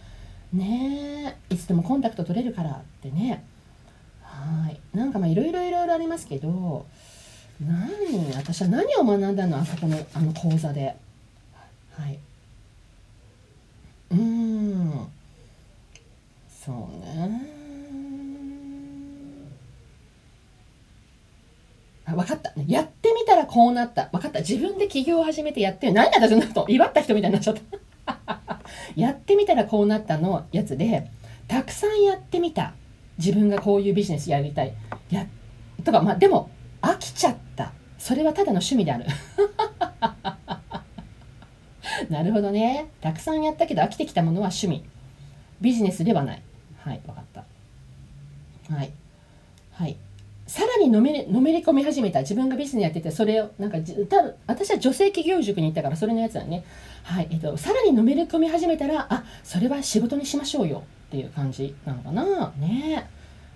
[0.52, 3.44] ねえ、いつでもコンタクト取れるからってね。
[4.22, 6.86] はい、なんかまあいろいろいろいろありますけど、
[7.60, 10.96] 何、私は何を学んだの、あそこのあの講座で。
[11.92, 12.18] はい。
[14.10, 15.08] うーん、
[16.48, 17.60] そうね。
[21.99, 22.52] あ分かった。
[22.66, 24.08] やってみたらこうなった。
[24.12, 24.40] 分かった。
[24.40, 25.92] 自分で起業を始めてやってる。
[25.92, 27.56] 何だ私のと祝った人みたいになっちゃっ
[28.06, 28.60] た。
[28.96, 31.10] やってみたらこうなったのやつで、
[31.48, 32.74] たくさんやってみた。
[33.18, 34.72] 自分がこういうビジネスやりたい。
[35.10, 35.26] や
[35.84, 37.72] とか、まあでも、飽きちゃった。
[37.98, 39.04] それはただの趣味である。
[42.08, 42.86] なるほどね。
[43.00, 44.84] たくさんやったけど飽きてきたものは趣味。
[45.60, 46.42] ビジネスではない。
[46.78, 47.44] はい、分かった。
[48.74, 48.92] はい。
[49.72, 49.96] はい。
[50.50, 52.22] さらにのめりのめり込み始めた。
[52.22, 56.64] 自分がビジネスやっててそれをなんかじ多分私は女性企業塾に行ったからそれのやつだね。
[57.04, 60.82] はいえっとさらにのめり込み始めたらあそれは仕事にしましょうよ。
[61.06, 62.52] っていう感じなのかな。
[62.58, 63.08] ね。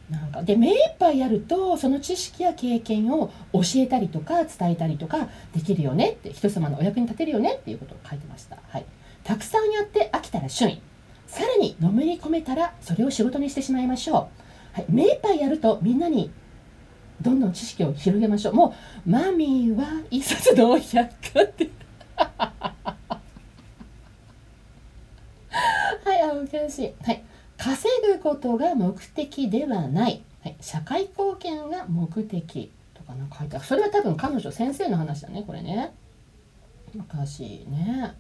[0.09, 6.11] なんかで目いっぱいやるとその知識や経験を教えたりとか伝えたりとかできるよね。
[6.11, 7.55] って人様のお役に立てるよね。
[7.55, 8.85] っていうことを書いてました、はい、
[9.25, 10.81] たくさんやって飽きたら趣味。
[11.27, 16.31] さらにのめり込めたらそれを仕事にしてしまいましょう、はい、目いっぱいやるとみんなに
[17.25, 18.55] どんどん知識を広げましょう。
[18.55, 18.75] も
[19.07, 21.71] うマミーは一冊の百科って。
[22.17, 23.19] は
[26.15, 26.95] いあ難しい。
[27.03, 27.25] はい。
[27.57, 33.65] 稼ぐことが目的ではない、はい、社会貢献が目的とかなんか書いてある。
[33.65, 35.95] それは多分彼女先生の話だねこれね。
[36.95, 38.15] 難しいね。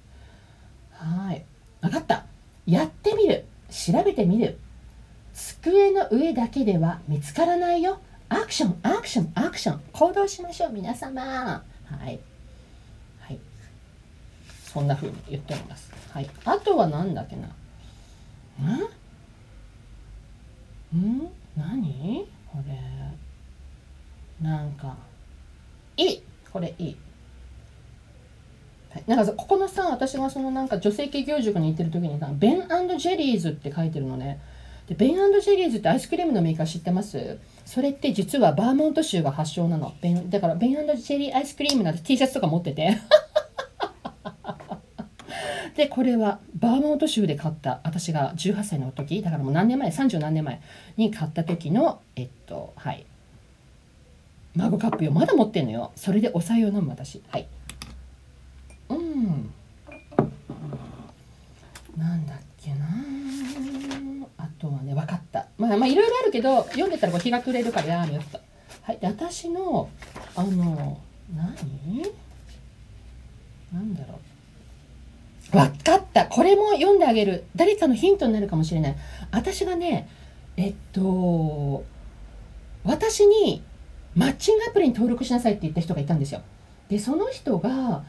[0.92, 1.44] はい。
[1.82, 2.24] 分かった。
[2.66, 3.44] やってみる。
[3.68, 4.58] 調べてみる。
[5.34, 8.00] 机の上だけでは見つからないよ。
[8.34, 9.80] アクションアクションアクション。
[9.92, 11.22] 行動しましょう皆様。
[11.22, 11.62] は
[12.10, 12.18] い。
[13.20, 13.38] はい。
[14.64, 15.92] そんな風に言っております。
[16.10, 16.28] はい。
[16.44, 17.46] あとは何だっけな。
[17.46, 17.50] ん？
[20.98, 21.28] ん？
[21.56, 22.28] 何？
[22.50, 22.76] これ。
[24.46, 24.96] なんか。
[25.96, 26.22] いい！
[26.52, 26.96] これいい。
[29.06, 34.40] なんかここのさ私がそのなんか女性系業塾に行ってる時にさベンジェリーズって書いてるのね。
[34.88, 37.38] でベンジェリーズってアイスクリームのメーカー知ってます？
[37.64, 39.94] それって実はバーモント州が発祥なの。
[40.02, 42.98] ベンだからベンジェリーアイスクリームなんて T シャツとか持ってて。
[45.76, 49.22] でこれはバーモント州で買った私が18歳の時。
[49.22, 50.60] だからもう何年前30何年前
[50.96, 53.06] に買った時のえっとはい。
[54.54, 55.10] マグカップよ。
[55.10, 55.92] まだ持ってんのよ。
[55.96, 57.22] それでお酒を飲む私。
[57.30, 57.46] はい。
[58.90, 59.54] うん
[62.26, 62.86] だっけな
[64.38, 68.40] あとはね分かったまあまあいろいろあるけど読んでたらこう日が暮れるからやめよった
[68.82, 68.98] はい。
[68.98, 69.88] で私の
[70.36, 71.00] あの
[71.34, 72.02] 何？
[73.72, 74.18] なんだろ
[75.52, 75.56] う。
[75.56, 76.26] 分かった。
[76.26, 77.44] これも読んであげる。
[77.56, 78.96] 誰かのヒントになるかもしれない。
[79.30, 80.08] 私がね
[80.56, 81.84] えっと
[82.84, 83.62] 私に
[84.14, 86.42] マッチングアプリに登録しなさいって言った人がいたんですよ。
[86.88, 88.04] でその人が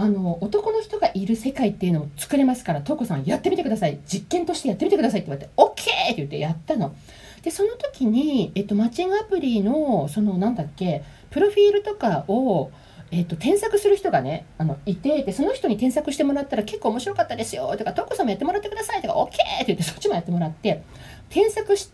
[0.00, 6.94] あの男の人がいる世界っていうのを作れますからト子さんやってみてください実験としてやってみてくださいって言われて OK って言ってやったの
[7.42, 12.70] でその時に、えっと、マッチングアプリのそのなんだっけプロフィールとかを
[13.12, 20.82] えーと、添削する人がねあのいてでその人に添削してもらったら結構面白かったですよとか「トコさんもやってもらってください」とか「OK!」って言ってそっちもやってもらって
[21.28, 21.90] 添削し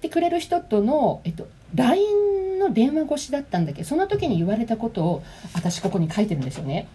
[0.00, 5.22] てくれる人との、えっと、LINE の電話越しだったんだけどその時に言われたことを
[5.54, 6.88] 私ここに書いてるんですよね。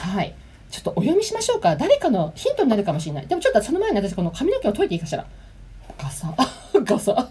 [0.00, 0.34] はい。
[0.70, 1.76] ちょっとお読みしましょうか。
[1.76, 3.26] 誰かのヒントになるかもしれない。
[3.26, 5.24] でもちょっとその前に私この髪の毛を解いていいかしら。
[5.98, 6.34] ガサ
[6.84, 7.28] ガサ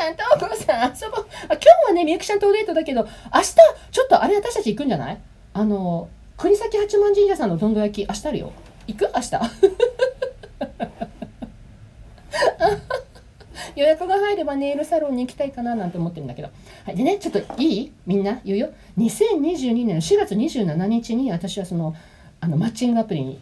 [0.00, 1.26] さん、とうこさん、 遊ぼう。
[1.48, 3.02] あ今日はね、みゆきちゃんとデートだけど、
[3.34, 3.54] 明日、
[3.90, 5.18] ちょっとあれ私たち行くんじゃない？
[5.52, 8.52] あの、国崎八幡神社さんのどんど焼き、明日あるよ。
[8.86, 9.10] 行く？
[9.14, 9.30] 明日。
[13.76, 16.48] 予約が入ればネイルサロンに行きたいかななんて思ってるんだけど。
[16.84, 17.92] はい、でね、ちょっといい？
[18.06, 18.70] みんな言うよ。
[18.98, 21.94] 2022年4月27日に私はその、
[22.40, 23.38] あの、マッチングアプリ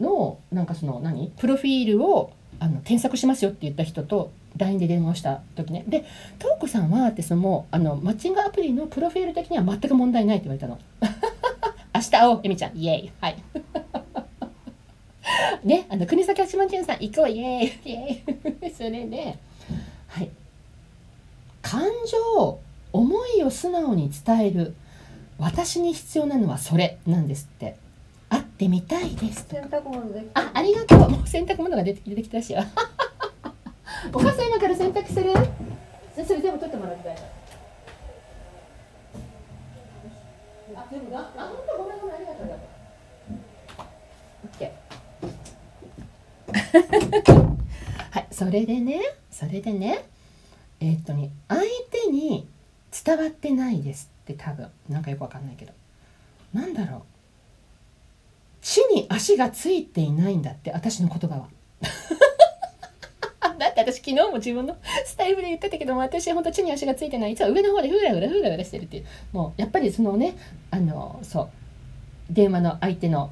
[0.00, 5.84] の、なんかその何、プロフィールをあの添削しますよって言った人と LINE で電話をした時ね。
[5.86, 6.04] で
[6.38, 10.78] 「とうこさんは」ってそのあのマッチングアプリのプロフィール的には全く問題ないって言われたの。
[11.94, 12.76] 明日会おうえみちゃん。
[12.76, 13.10] イエイ。
[13.20, 13.36] はい。
[15.64, 17.28] ねあの国崎八幡んさん行こう。
[17.30, 17.72] イエイ。
[17.84, 18.22] イエ
[18.66, 18.70] イ。
[18.74, 19.36] それで
[20.08, 20.30] はい。
[21.62, 22.58] 感情
[22.92, 24.74] 思いを素直に伝える。
[25.38, 27.76] 私に必要なのはそれなんですって。
[28.28, 31.10] 会ってみたいです洗濯物であありがとう。
[31.10, 32.52] もう洗濯物が出て出てきたし。
[32.52, 32.62] よ
[34.12, 35.32] お母さん今から洗濯する？
[36.26, 37.16] それ全部取ってもらいたい
[40.74, 42.48] あ全部あ本当ごめんごめんありがとう。
[48.10, 49.00] はいそれでね
[49.38, 50.04] それでね
[50.80, 52.48] えー、っとね相手に
[53.04, 54.68] 伝わってないですって多分。
[54.88, 55.72] なんかよくわかんないけど。
[56.52, 57.02] なんだろう。
[58.62, 61.48] 地に足がついていないんだって私の言葉は。
[63.58, 67.32] だって私昨日も自分のスタイルで言ってたけども私本当地に足がついてない。
[67.32, 69.06] いつは上の方でふらふらふらふらしてるっていう。
[69.32, 70.36] もうやっぱりそのね
[70.72, 71.48] あのそう
[72.30, 73.30] 電話の相手の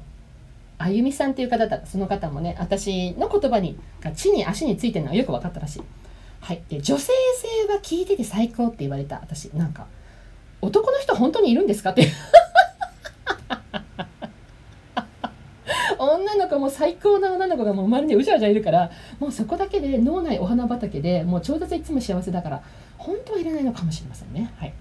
[0.79, 5.83] あゆみさんっていう方だその方もね私の言葉にが地に足についてるのはよく分かったらしい。
[6.39, 7.11] はい、で女性
[7.67, 9.87] 性は聞いてて最高って言われた私なんか
[10.61, 12.07] 男の人本当にいるんですかって
[15.97, 22.61] 女の子も最高な女の子がもう生まれにうじゃうじゃいるからもうそこだけで脳内お花畑でもう超絶いつも幸せだから
[22.97, 24.53] 本当はいらないのかもしれませんね。
[24.57, 24.73] はい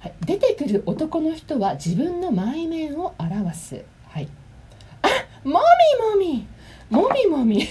[0.00, 3.84] はい、出てくる男の人は自分の内面を表す。
[4.08, 4.28] はい、
[5.44, 5.60] も
[6.14, 6.46] みもみ。
[6.90, 7.66] もみもみ。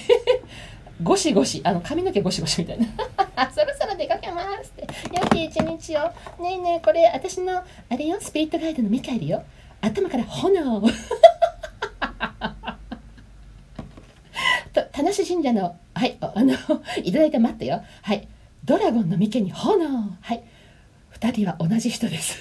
[1.03, 1.61] ゴシゴシ。
[1.63, 2.85] あの髪の毛ゴシゴシみたいな。
[3.51, 4.87] そろそろ出かけますって。
[5.13, 6.01] 良き一日を。
[6.41, 7.63] ねえねえこれ私のあ
[7.97, 8.17] れよ？
[8.19, 9.43] スピリットガイドのミカエルよ。
[9.81, 10.81] 頭から炎。
[14.73, 16.53] と田無神社のはいあの
[17.03, 17.83] いただいた待ってよ。
[18.01, 18.27] はい。
[18.63, 19.87] ドラゴンの眉間に炎。
[20.21, 20.43] はい。
[21.19, 22.37] 2人は同じ人です。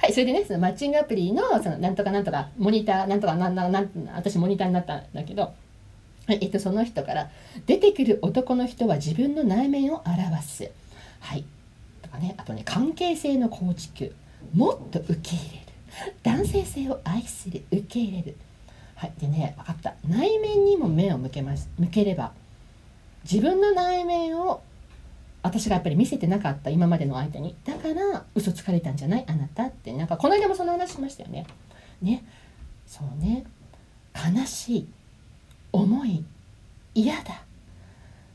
[0.00, 5.54] はいそれでねそのマッチングアプリのそのなんとかなんとかモニターなんとかなんなんなん私モニターになったんだけど
[6.28, 7.30] えっと、その人から
[7.66, 10.70] 「出てくる男の人は自分の内面を表す」
[11.20, 11.44] はい。
[12.02, 14.14] とかねあとね関係性の構築。
[14.54, 16.14] もっと受け入れる。
[16.22, 17.64] 男性性を愛する。
[17.72, 18.36] 受け入れる。
[18.94, 19.12] はい。
[19.18, 19.94] でね分かった。
[20.06, 21.68] 内面にも目を向けます。
[21.78, 22.32] 向ければ
[23.24, 24.60] 自分の内面を
[25.42, 27.56] 私がやっぱり見せてなかった今までの相手に。
[27.64, 29.92] だから嘘つかれたんじゃないあなたって。
[29.92, 31.46] なんかこの間もその話しましたよね。
[32.02, 32.24] ね。
[32.86, 33.44] そうね。
[34.14, 34.88] 悲しい。
[35.72, 36.24] 重い。
[36.94, 37.42] 嫌だ。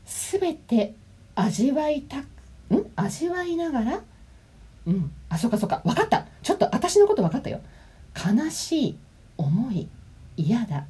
[0.04, 0.94] 全て
[1.34, 2.90] 味わいたくん？
[2.96, 4.00] 味わいながら？
[4.86, 5.12] うん。
[5.28, 5.82] あそっかそっか。
[5.84, 6.26] 分かった。
[6.42, 7.60] ちょっと私のこと分かったよ。
[8.14, 8.98] 悲しい。
[9.36, 9.88] 重い。
[10.36, 10.86] 嫌だ。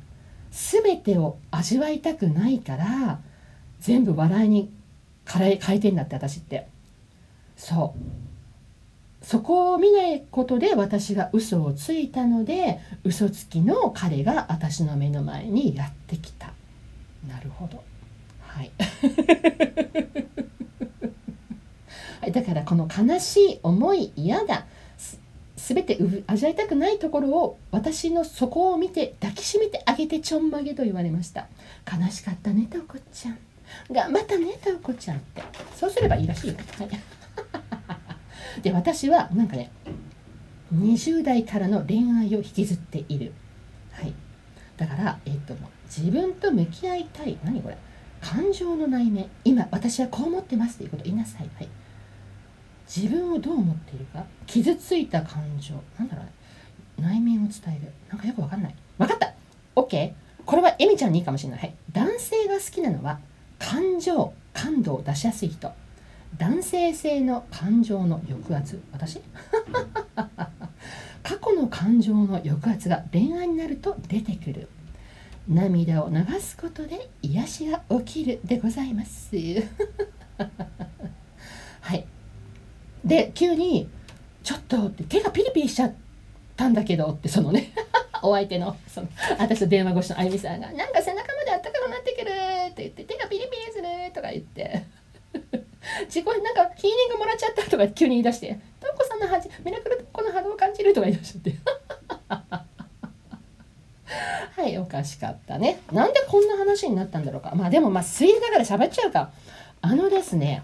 [0.51, 3.19] 全てを味わいたくないから
[3.81, 4.71] 全部笑いに
[5.27, 6.69] 変え変えてんだって私って。
[7.57, 7.99] そう。
[9.25, 16.53] そこを見ないことで私が嘘をついたので嘘つきの彼が私の目の前にやってきた。
[17.27, 17.83] なるほど。
[18.47, 18.71] はい、
[22.31, 24.67] だからこの悲しい思い嫌だ
[25.57, 31.49] すべて味わいたくないところを私の底を見て抱きしめてあげてちょんまげと言われました。
[31.91, 33.39] 悲しかったねとこちゃん。
[33.91, 35.43] 頑張ったねとこちゃんって。
[35.75, 36.91] そうすればいいらしいよ、はい、
[38.63, 39.71] で私はなんかね
[40.75, 43.33] 20代からの恋愛を引きずっている。
[43.93, 44.13] はい。
[44.77, 47.39] だからえっ、と自分と向き合いたい。
[47.45, 47.77] 何これ。
[48.21, 49.29] 感情の内面。
[49.45, 51.51] 今私はこう思ってますということを言いなさい。
[51.57, 51.69] はい。
[52.87, 54.25] 自分をどう思っているか。
[54.47, 55.75] 傷ついた感情。
[55.99, 56.33] なんだろうね。
[56.99, 57.93] 内面を伝える。
[58.09, 58.75] なんかよくわかんない。
[58.99, 59.35] 分かった。
[59.77, 60.13] OK
[60.45, 63.19] これはエミちゃんにいいかもしれない、はい、男性が好きなのは
[63.65, 65.73] 感情感度を出しやすい人。
[66.37, 68.83] 男性性の感情の抑圧。
[68.93, 69.23] 私？
[71.23, 74.69] 過去の感情の抑圧が恋愛になると出てくる。
[75.49, 79.31] 涙を流すことで癒しが起きるでございます。
[81.81, 82.07] はい。
[83.03, 83.89] で急に
[84.45, 86.04] 「ちょっと」って手がピリピリしちゃって。
[86.57, 87.73] たんだけどってそのね
[88.23, 92.31] お相手のその私と電話越しのあゆみさんが「なんか背中まであったかくなってくる」
[92.71, 94.85] って言って「手がピリピリする」とか言って。
[96.07, 101.55] 自己なんかヒーリングもらっちゃったとか急に言い出して「トンコさんのはじミラクルトンコの波動を感じる」とか言い出しちゃって。
[104.57, 105.81] はいおかしかったね。
[105.93, 107.53] なんでこんな話になったんだろうか。
[107.55, 109.31] まあでもまあ水泳だから喋っちゃうか。
[109.81, 110.63] あのですね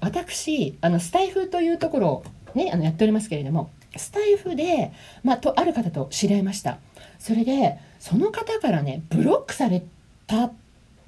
[0.00, 2.24] 私あのスタイフというところを
[2.54, 6.78] ねあのやっておりますけれどもスタイフで、まあ、とある方と知り合いました。
[7.18, 9.82] それでその方からねブロックされ
[10.26, 10.50] た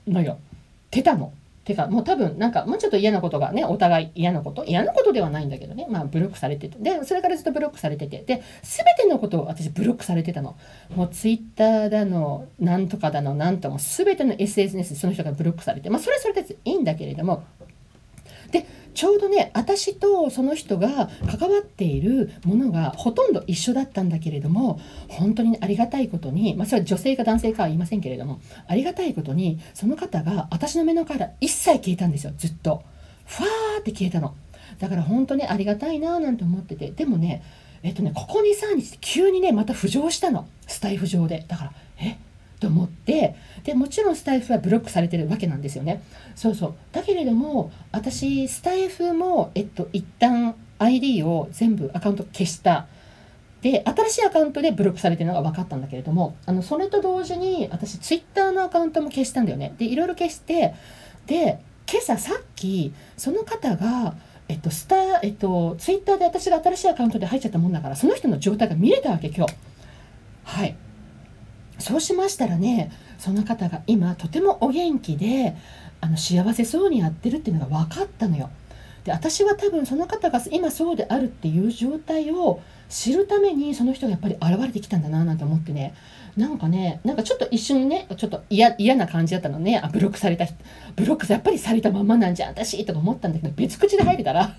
[0.07, 0.39] のよ。
[0.91, 1.33] てたの。
[1.65, 5.87] てかもう多分なんかもうちょっと嫌なことがねお互い嫌なこと嫌なことではないんだけどね。
[5.89, 6.79] まあブロックされてて。
[6.79, 8.19] でそれからずっとブロックされてて。
[8.19, 10.57] で全てのことを私ブロックされてたの。
[10.95, 15.89] もうツイッターだのなんとかだのなんとも全ての SNS その人がブロックされて。
[15.89, 17.45] まあそれはそれでいいんだけれども
[18.55, 32.85] でちょうどね私とその人が関わっているものがほとんど一緒だったんだけれども本当にありがたいことに、まあ、それは女性か男性かは言いませんけれどもありがたいことにその方が私の目のから一切消えたんですよずっと。
[33.27, 34.37] ファーって消えたの。
[34.79, 37.43] だから本当にありがたいななんて思っててでもね
[37.83, 40.47] えっとねここ23日急にねまた浮上したの。
[40.69, 41.45] スタイフ上で。
[41.49, 42.17] だからえ？
[42.65, 46.03] と思ってでもちろんスタイフはブロックされてるわけなんですよね
[46.35, 52.87] そうそうだけれども私スタイフもえっと一旦 ID を全部アカウント消した
[53.61, 60.75] で新しいアカウントでブロックされてるのが分かったんだけれどもあのそれと同時に私ツイッターのアカウントも消したんだよねでいろいろ消して
[61.27, 61.61] で
[61.91, 64.15] 今朝さっきその方が
[64.47, 69.55] えっと、スタ、えっと、ツイッターで私が新しいアカウントで入っちゃったもんだから、その人の状態が見れたわけ、今日。
[70.45, 70.77] はい。
[71.79, 75.57] そうしましたらねその方が今とてもお元気で
[76.01, 78.51] あの幸せそうにやってるっていうのが分かったのよ。
[79.05, 85.95] で私は多分その方が今そうであるっていう状態を知るためにその人がやっぱり現れてきたんだななんて思ってね。
[86.37, 89.79] なんかねなんかちょっと一瞬ねちょっと嫌な感じだったのね。
[89.83, 90.57] あブロックされた人。
[90.97, 94.57] ブロックやっぱりされたままなんじゃ私とか思ったんだけど別口で入れたら。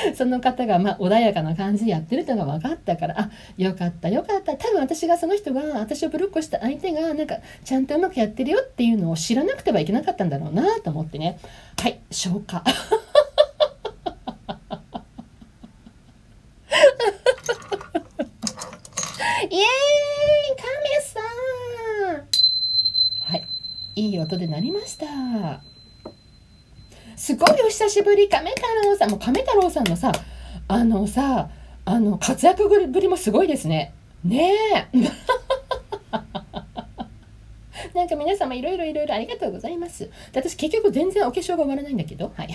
[0.14, 4.56] その方がまあ穏やかな感じでやってるってのが分かったからあよかったよかった。
[4.56, 11.38] 多分私がその人が私をブロックした相手がなんかちゃんとうまくやってるよっていうのを知らなくてはいけなかったんだろうなと思ってね。
[11.78, 12.64] はい消化。
[19.50, 19.62] イエーイ
[20.56, 21.20] カメさ
[23.30, 23.44] んはい
[23.96, 25.69] いい音で鳴りました。
[27.80, 30.12] 久しぶり亀太郎さんもう亀太郎さんのさ
[30.68, 31.48] あのさ
[31.86, 33.94] あの活躍ぶりもすごいですね。
[34.22, 34.52] ね
[34.92, 34.92] え。
[37.96, 40.04] なんか皆様いろいろいろいろありがとうございます。
[40.04, 40.10] で
[40.42, 42.30] 私結局全然お化粧が終わらないんだけど。
[42.36, 42.48] はい。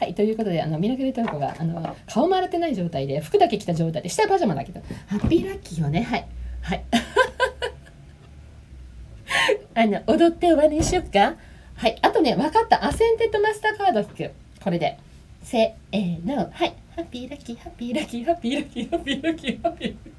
[0.00, 6.26] はい、ということで、あのミラクルトルコがあの顔も洗ってない状態で、服だけ着た状態で、下はパジャマだけど、ハッピーラッキーよね、はい。
[6.62, 6.82] はい。
[9.74, 11.34] あの、踊って終わりにしよっか。
[11.76, 12.84] はい、あとね、分かった。
[12.84, 14.30] アセンテッドマスターカード引く。
[14.62, 14.96] これで。
[15.42, 16.50] せーの。
[16.50, 16.74] はい。
[16.96, 20.14] ハッピーラッキー、ハッピーラッキー、ハッピーラッキー、ハッピーラッキー、ハッピーラッキー。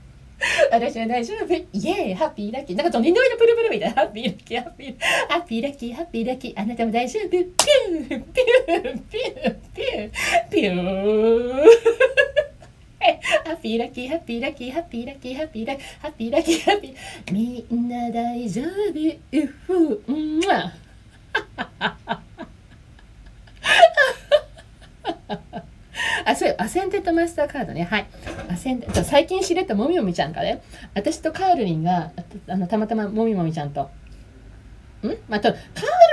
[0.71, 1.53] 私は大丈夫。
[1.53, 2.75] イエーイハッピーラッキー。
[2.75, 3.95] なんかちょっと二度目のプルプルみたいな。
[3.95, 6.53] ハッピーラッキー、ハッピー、ハッピーラッキー、ハッピーラッキー。
[6.57, 7.29] あなたも大丈夫。
[7.29, 7.53] ピュー、
[8.09, 10.11] ピュー、ピュー、ピュー、
[10.51, 11.95] ピュー。
[13.45, 16.95] ハッピーラッキー、ハッピーラッキー、ハッピーラッキー、ハッピーラッキー、ハッピーラッキー、ハッピー。
[17.31, 18.67] みんな大丈夫。
[19.31, 20.84] うふ、うんま。
[26.27, 27.83] あ、そうアセンテッドマスターカードね。
[27.83, 28.07] はい。
[28.49, 30.63] アセンテ最近知れたもみもみちゃんかね。
[30.95, 32.11] 私とカールリンが、
[32.47, 33.89] あのたまたまもみもみちゃんと。
[35.03, 35.17] ん？
[35.29, 35.59] まあ、とカー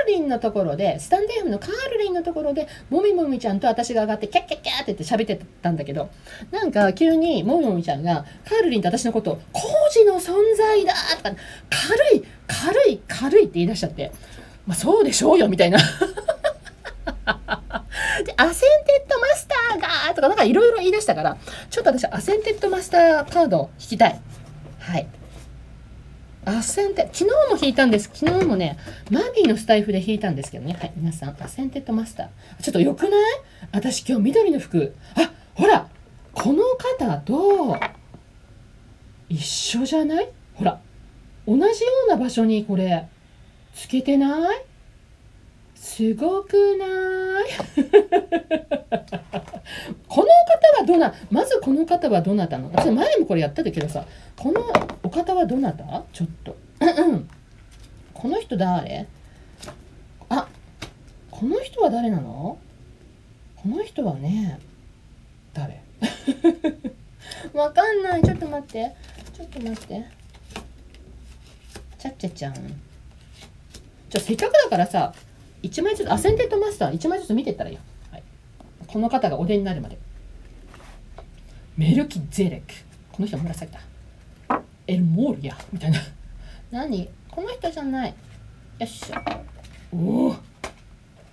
[0.05, 6.09] ルリンのところでスタンドエフのカールリンのところでもみもみちゃんと私が上がってキャッキャッキャッって言って喋ってたんだけど
[6.51, 11.35] なんか急にもみもみちゃんがカールリンと私のことを「高次の存在だ!」とか
[11.71, 14.11] 「軽い軽い軽い」って言い出しちゃって
[14.65, 15.77] 「まあ、そうでしょうよ」みたいな
[18.25, 21.37] で、 Ascended Master がとかなんかいろいろ言い出したから、
[21.69, 24.19] ちょっと私 Ascended Master カードを引きたい。
[24.79, 25.07] はい。
[26.45, 28.09] アセンテ、昨日も引いたんです。
[28.13, 28.77] 昨日もね、
[29.09, 30.73] マミーのスタエフで引いたんですけどね。
[30.79, 32.27] はい、皆さん、 Ascended Master。
[32.61, 33.11] ちょっと良くない？
[33.71, 34.93] 私今日緑の服。
[35.15, 35.87] あ、ほら
[36.33, 37.77] この方と
[39.29, 40.29] 一緒じゃない？
[40.55, 40.79] ほら。
[41.47, 41.69] 同じよ
[42.07, 43.07] うな場所にこれ、
[43.73, 44.65] つけてない？
[45.75, 47.45] すごくない？
[50.07, 52.71] この方はどなまずこの方はどなたの？
[52.71, 54.05] 私前もこれやったけどさ
[54.37, 54.61] この
[55.03, 56.03] お方はどなた？
[56.13, 56.55] ちょっと。
[58.13, 59.07] この人誰？
[60.29, 60.47] あ
[61.31, 62.57] この人は誰なの？
[63.55, 64.59] この人はね
[65.53, 65.81] 誰？
[67.53, 68.23] わかんない。
[68.23, 68.95] ちょっと待って。
[69.33, 70.05] ちょっと待って。
[71.97, 72.53] ちゃっちゃちゃん。
[74.13, 75.11] じゃせっかくだからさ
[75.63, 78.23] 1枚ずつ Ascended Master 1枚ずつ見てったらいいよ、はい、
[78.85, 79.97] この方がお出になるまで。
[81.75, 82.75] メルキゼレク。
[83.11, 83.79] この人は紫だ。
[84.85, 85.99] エルモリヤみたいな。
[86.69, 87.09] 何？
[87.31, 88.09] この人じゃない。
[88.09, 89.41] よっしゃ。
[89.91, 90.35] おお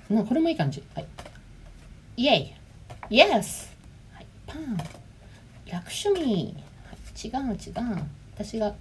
[0.09, 0.83] なこれもいい感じ。
[0.95, 1.07] はい。
[2.17, 2.55] イエイ。
[3.11, 3.77] イエス。
[4.15, 4.27] はい。
[4.47, 4.79] パン。
[5.71, 7.71] ラクシュミー、はい、違う違
[8.01, 8.03] う
[8.35, 8.75] 私が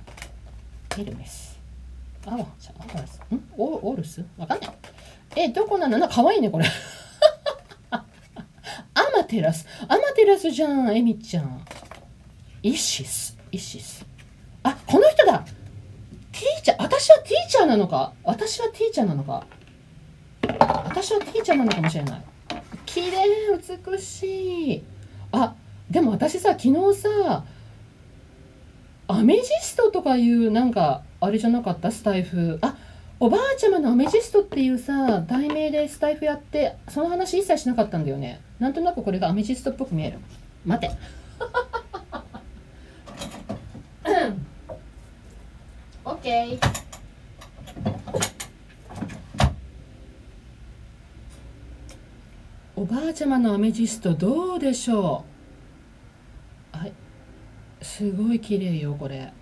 [0.97, 1.58] エルメス
[2.25, 4.23] あわじゃあアワスんオオールス？
[4.37, 4.69] わかんない
[5.35, 5.97] え、どこなの？
[5.97, 6.65] な、かわいいね、これ。
[7.91, 8.03] ア
[9.15, 9.65] マテラス。
[9.87, 11.65] アマテラスじゃん、エミちゃん。
[12.61, 13.37] イシス。
[13.51, 14.05] イシス。
[14.63, 18.13] あ、この人だティーチャー、私はティーチャーなのか？
[18.23, 19.45] 私はティーチャーなのか？
[20.41, 22.21] 私はティーチャーなのかもしれない。
[22.85, 23.25] 綺麗、
[23.87, 24.83] 美しい。
[25.31, 25.55] あ、
[25.89, 27.43] でも私さ、昨日さ、
[29.07, 31.91] アメジストとかいうなんかあれじゃなかった？
[31.91, 32.59] スタイフ。
[32.61, 32.75] あ
[33.19, 38.39] おばあちゃまのアメジストっていうさ題名でスタイフやってその話一切しなかったんだよね。
[38.59, 40.19] なんとなくこれがアメジストっぽく見える。
[40.65, 40.95] 待て。
[46.05, 46.59] オッケー
[52.75, 55.25] おばあちゃまのアメジストどうでしょ
[56.73, 56.77] う？
[56.77, 56.93] はい
[57.81, 59.33] すごい綺麗よこれ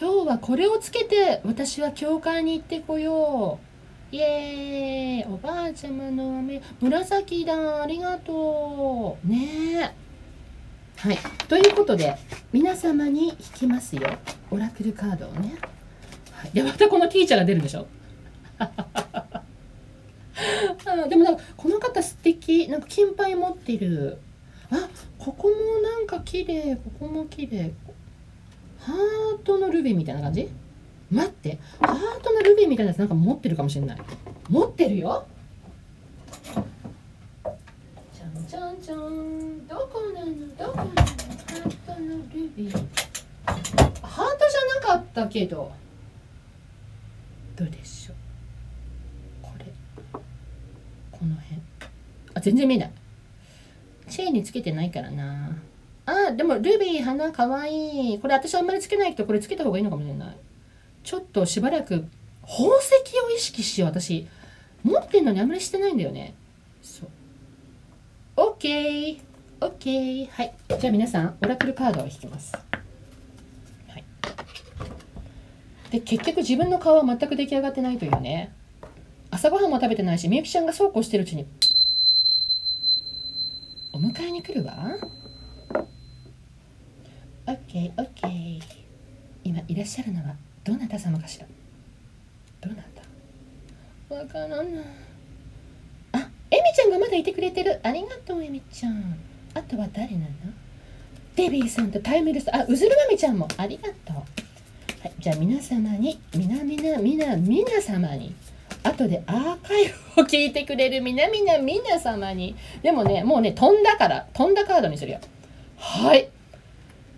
[0.00, 3.58] 今日はこれをつけて私は教会に行ってこよ
[4.12, 4.16] う。
[4.16, 5.30] イエーイ。
[5.30, 7.82] おばあちゃまの飴紫だ。
[7.82, 9.28] ありがとう。
[9.28, 9.92] ね。
[9.92, 9.94] え
[10.96, 11.18] はい。
[11.48, 12.16] ということで
[12.50, 14.08] 皆様に引きますよ。
[14.50, 15.58] オラクルカードをね、
[16.32, 17.86] はい、でまたこのティーチャーが出るでしょ。
[18.58, 19.44] あ
[21.10, 22.68] でもなんかこの方素敵。
[22.68, 24.16] なんか金牌持ってる。
[24.70, 24.88] あ
[25.18, 26.76] ここもなんか綺麗。
[26.76, 27.70] ここも綺麗。
[28.80, 30.48] ハートのルビーみたいな感じ？
[31.10, 31.58] 待って。
[31.80, 33.98] ハートのルビーみたいなやつなんか持ってるかもしれない。
[34.48, 35.26] 持ってるよ。
[38.48, 39.66] じゃんじゃん。
[39.66, 40.56] どこなの？
[40.56, 40.86] どこなの？
[40.86, 42.72] ハートのルビー。
[44.02, 45.70] ハートじゃなかったけど。
[47.56, 48.16] どうでしょう。
[49.42, 49.66] これ。
[51.12, 51.60] この辺。
[52.34, 52.92] あ全然見えない。
[54.08, 55.56] チェーンにつけてないからな。
[56.10, 58.18] あでもルビー花かわいい。
[58.18, 60.36] これ私あんまりつけない人これつけた方がいいのかもしれない。
[61.04, 62.04] ちょっとしばらく
[62.42, 64.26] 宝石を意識しよう私。
[64.82, 66.34] 持ってんのにあんまりしてないんだよね。
[66.82, 67.10] そう。
[68.36, 69.20] OK
[69.60, 70.54] OK はい。
[70.80, 72.54] じゃあ皆さんオラクルカードを引きます。
[72.54, 74.04] はい。
[75.90, 78.54] で結局自分の顔は全く出来上がってないというね。
[79.30, 81.46] 朝ごはんも食べてないしみゆきちゃんがそうこうしてるうちに
[83.92, 84.96] お迎えに来るわ。
[87.50, 88.60] OKOK
[89.42, 91.46] 今いらっしゃるのはどなた様かしら？
[92.60, 92.82] どな
[94.08, 94.14] た？
[94.14, 94.66] わからない。
[96.12, 97.80] あエミちゃんがまだいてくれてる。
[97.82, 99.16] ありがとうエミちゃん。
[99.54, 100.26] あとは誰なの？
[101.34, 102.54] デビーさんとタイムレス。
[102.54, 103.48] あうずるまみちゃんも。
[103.56, 104.14] ありがとう。
[104.14, 104.22] は
[105.06, 108.34] いじゃあ皆様に皆皆皆皆様に
[108.82, 111.00] 後でアーカイブを聞いてくれる。
[111.02, 112.54] 皆々皆様に。
[112.82, 115.20] でもねもうね飛んだから飛んだカードにするよ。
[115.78, 116.28] はい。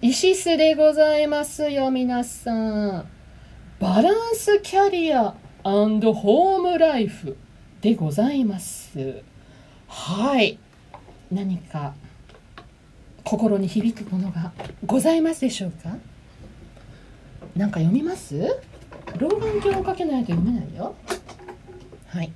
[0.05, 3.07] イシスでございますよ皆さん。
[3.79, 7.37] バランスキャリアホームライフ
[7.81, 9.23] でございます。
[9.87, 10.59] はい。
[11.31, 11.95] 何か
[13.23, 14.51] 心に響くものが
[14.85, 15.97] ございますでしょうか？
[17.55, 18.61] 何か読みます？
[19.19, 20.97] 老眼鏡をかけないと読めないよ。
[22.09, 22.33] はい。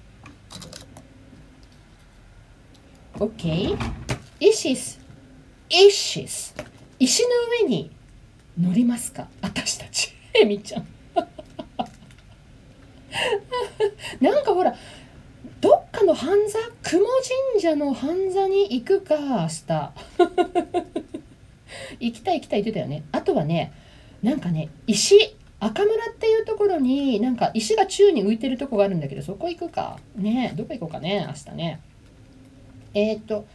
[3.15, 3.77] OK
[4.39, 5.01] イシス
[5.69, 6.55] イシス
[6.99, 7.29] 石の
[7.63, 7.91] 上に
[8.61, 9.29] 乗りますか？
[9.43, 10.13] 私たち。
[10.35, 10.87] えみちゃん。
[14.21, 14.75] なんかほら
[15.61, 17.07] どっかの半座雲
[17.53, 19.65] 神社の半座に行くか明日。
[22.01, 23.05] 行きたい行きたい言ってたよね。
[23.13, 23.73] あとはね
[24.23, 29.99] なんかね石赤村っていうところになんか石が宙に浮いてるとこがあるんだけどそこ行くか。
[30.17, 31.81] ねどこ行こうかね明日ね。
[32.95, 33.47] えっ、と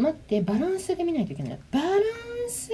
[0.00, 1.58] 待ってバランスで見ないといけない。
[1.70, 2.00] バラン
[2.48, 2.70] ス。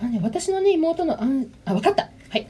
[0.00, 2.10] あ、ね、私のね妹のあんあ分かった。
[2.30, 2.46] はい。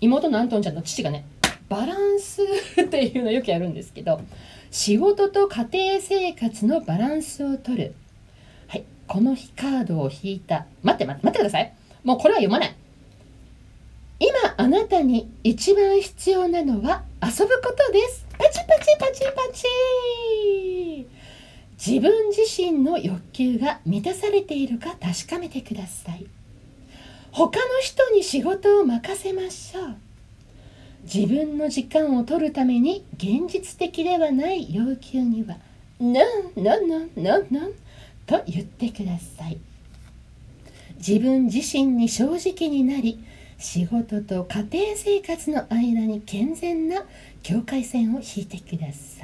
[0.00, 1.24] 妹のアントンちゃんの父がね
[1.68, 2.42] バランス
[2.80, 4.20] っていうのよくやるんですけど
[4.70, 7.94] 仕事と家庭生活のバランスを取る。
[8.68, 8.84] はい。
[9.06, 10.66] この日カードを引いた。
[10.82, 11.74] 待って待って待ってください。
[12.04, 12.74] もうこれは読まない。
[14.20, 18.26] 今あなたに一番必要なのは遊ぶことです。
[18.38, 21.13] パチパチパチパチ。
[21.78, 26.26] 自分自身の欲求が満たされているか確かめてください。
[27.32, 29.96] 他の人に仕事を任せましょう。
[31.02, 35.58] 自分の時間を取るために現実的ではない要求には
[36.00, 36.20] 「No,
[36.56, 37.70] no, no, no, no」
[38.26, 39.58] と言ってください。
[40.96, 43.22] 自分自身に正直になり
[43.58, 47.04] 仕事と家庭生活の間に健全な
[47.42, 49.23] 境界線を引いてくださ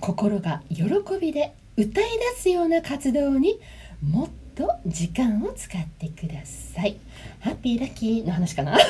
[0.00, 0.84] 心が喜
[1.20, 2.04] びで歌い
[2.36, 3.58] 出すような活動に
[4.02, 6.96] もっと時間を使ってください。
[7.40, 8.78] ハッピーラッキーの話かな？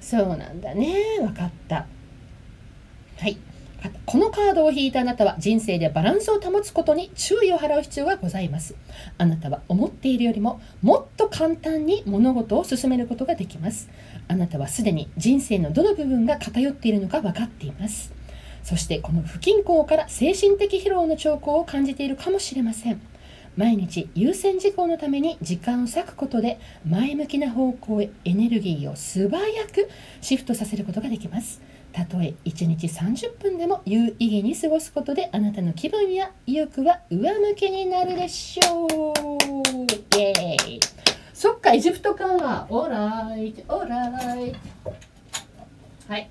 [0.00, 0.94] そうなんだね。
[1.20, 1.86] 分かった。
[3.18, 3.36] はい。
[4.04, 8.74] このカードを引いたあなたは人生でバランスを保つことに注意を払う必要がございます。
[9.18, 13.88] あなたは思っているよりももっと簡単に物事を進めることができます。
[14.30, 18.12] あなたはすでに人生のどの部分が偏っているのか分かっています。
[18.62, 23.00] そしてこの不均衡から精神的疲労の兆候を感じているかもしれません。
[23.56, 31.60] 毎日優先事項のために時間を割くことで前向きな方向へエネルギーを素早くシフトさせることができます。
[31.92, 38.90] たとえ1日30分でも有意義に過ごすことであなたの気分や意欲は上向きになるでしょう。
[40.16, 40.99] イエーイ。
[41.40, 42.66] そっかエジプトか。
[42.68, 43.54] オーライ。
[43.66, 44.54] オーライ。
[46.06, 46.28] はい。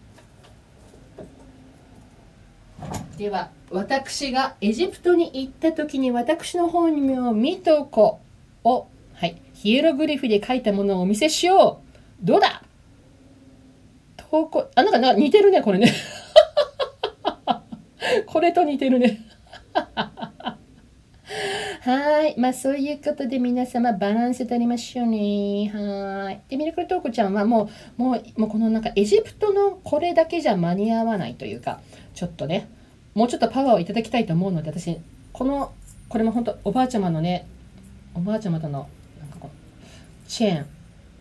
[3.18, 8.20] では私がエジプトに行った時に私の方にも見とこ
[8.64, 8.86] を、
[9.16, 11.82] はい、ヒエログリフで書いたものをお見せしよ
[12.22, 12.24] う。
[12.24, 12.62] どうだ？
[14.16, 14.70] 投稿。
[14.76, 15.92] あなんか似てるねこれね。
[18.28, 19.26] これと似てるね。
[21.82, 22.38] はい。
[22.38, 25.72] まあそういうことで皆様バランス取りましょうね。
[25.74, 26.42] はい。
[26.50, 31.80] でミラクルトークちゃんはもうもうもうこのなんかエジプトのこれだけじゃ間に合わないというか
[32.14, 32.70] ちょっとね
[33.14, 34.98] もうちょっとパワーをいただきたいと思うので私
[35.32, 35.72] この
[36.10, 37.48] これも本当おばあちゃまのね
[38.14, 40.66] おばあちゃまとのなんかこうチェーン。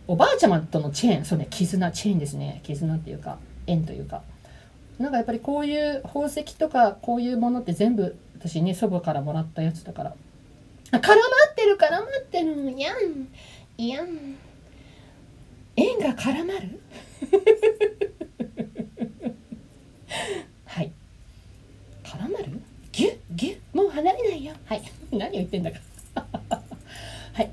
[0.07, 1.25] おばあちゃまとのチェーン。
[1.25, 2.59] そうね絆チェーンですね。
[2.63, 4.23] 絆っていうか縁というか。
[4.97, 10.15] なんかやっぱりこういう宝石とかこういうものって全部私ね祖母からもらったやつだから。
[10.91, 11.13] 絡ま
[11.51, 12.79] ってる絡まってる。
[12.79, 13.27] やん。
[13.77, 14.35] やん。
[15.75, 16.81] 縁が絡まる？
[20.65, 20.91] はい。
[22.03, 22.61] 絡まる？
[22.91, 24.53] ギュッギュッもう離れないよ。
[24.65, 24.81] はい。
[25.11, 25.79] 何を言ってんだか。
[26.15, 27.51] はい。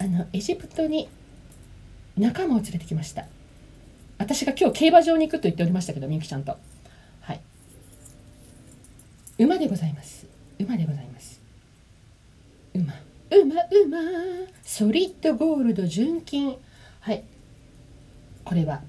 [0.00, 1.08] あのエジプトに
[2.16, 3.26] 仲間を連れてきました。
[4.18, 6.56] 私が今日競馬場に行くと言っておりましたけどみゆきちゃんと。
[7.20, 7.40] はい。
[9.38, 10.26] 馬でございます
[10.58, 11.40] 馬でございます
[12.74, 12.92] 馬
[13.30, 13.98] 馬馬
[14.78, 16.56] ソリッドゴールド純金。
[17.00, 17.24] はい。
[18.44, 18.80] これは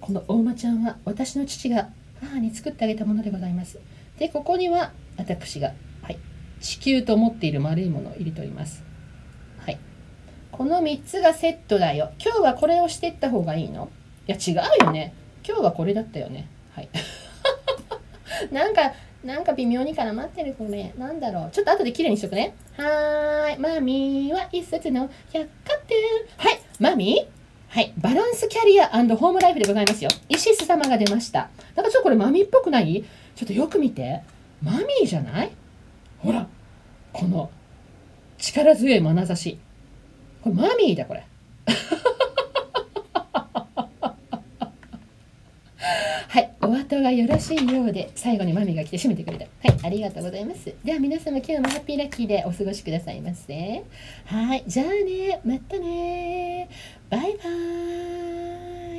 [0.00, 1.88] このお馬ちゃんは私の父が
[2.20, 3.80] 母に作ってあげたものでございます。
[4.20, 5.72] でここには私が、
[6.02, 6.20] はい、
[6.60, 8.84] 地球と思っている丸いものを入れております。
[9.58, 9.78] はい。
[10.52, 12.12] この3つがセットだよ。
[12.24, 13.90] 今日はこれをしていった方がいいの？
[14.28, 15.14] いや違うよね。
[15.44, 16.46] 今日はこれだったよね。
[16.76, 16.88] はい。
[18.54, 18.92] なんか
[19.24, 21.50] なんか微妙に絡まってるこれなんだろう。
[21.52, 22.54] ちょっと後で綺麗にしとくね。
[22.76, 23.58] はーい。
[23.58, 25.96] マミーは一冊の百貨店。
[26.36, 26.60] はい。
[26.80, 27.74] マミー？
[27.74, 27.92] はい。
[27.98, 30.10] バランスキャリアホームライフでございますよ。
[30.28, 31.50] イシス様が出ました。
[31.76, 33.04] なんかちょっとこれマミーっぽくない？
[33.36, 34.22] ちょっとよく見て。
[34.60, 35.52] マミーじゃない？
[36.18, 36.48] ほら。
[37.12, 37.50] この
[38.38, 39.58] 力強い眼差し。
[40.42, 41.24] これマミーだこれ。
[46.92, 49.44] はいお後がよろしいようで最後にマミが来て締めてくれた。
[49.66, 50.74] はいありがとうございます。
[50.84, 53.82] では皆様今日もハッピーラッキーでお過ごしくださいませ。
[54.26, 56.68] はいじゃあねまたね。
[57.08, 58.91] バイバーイ。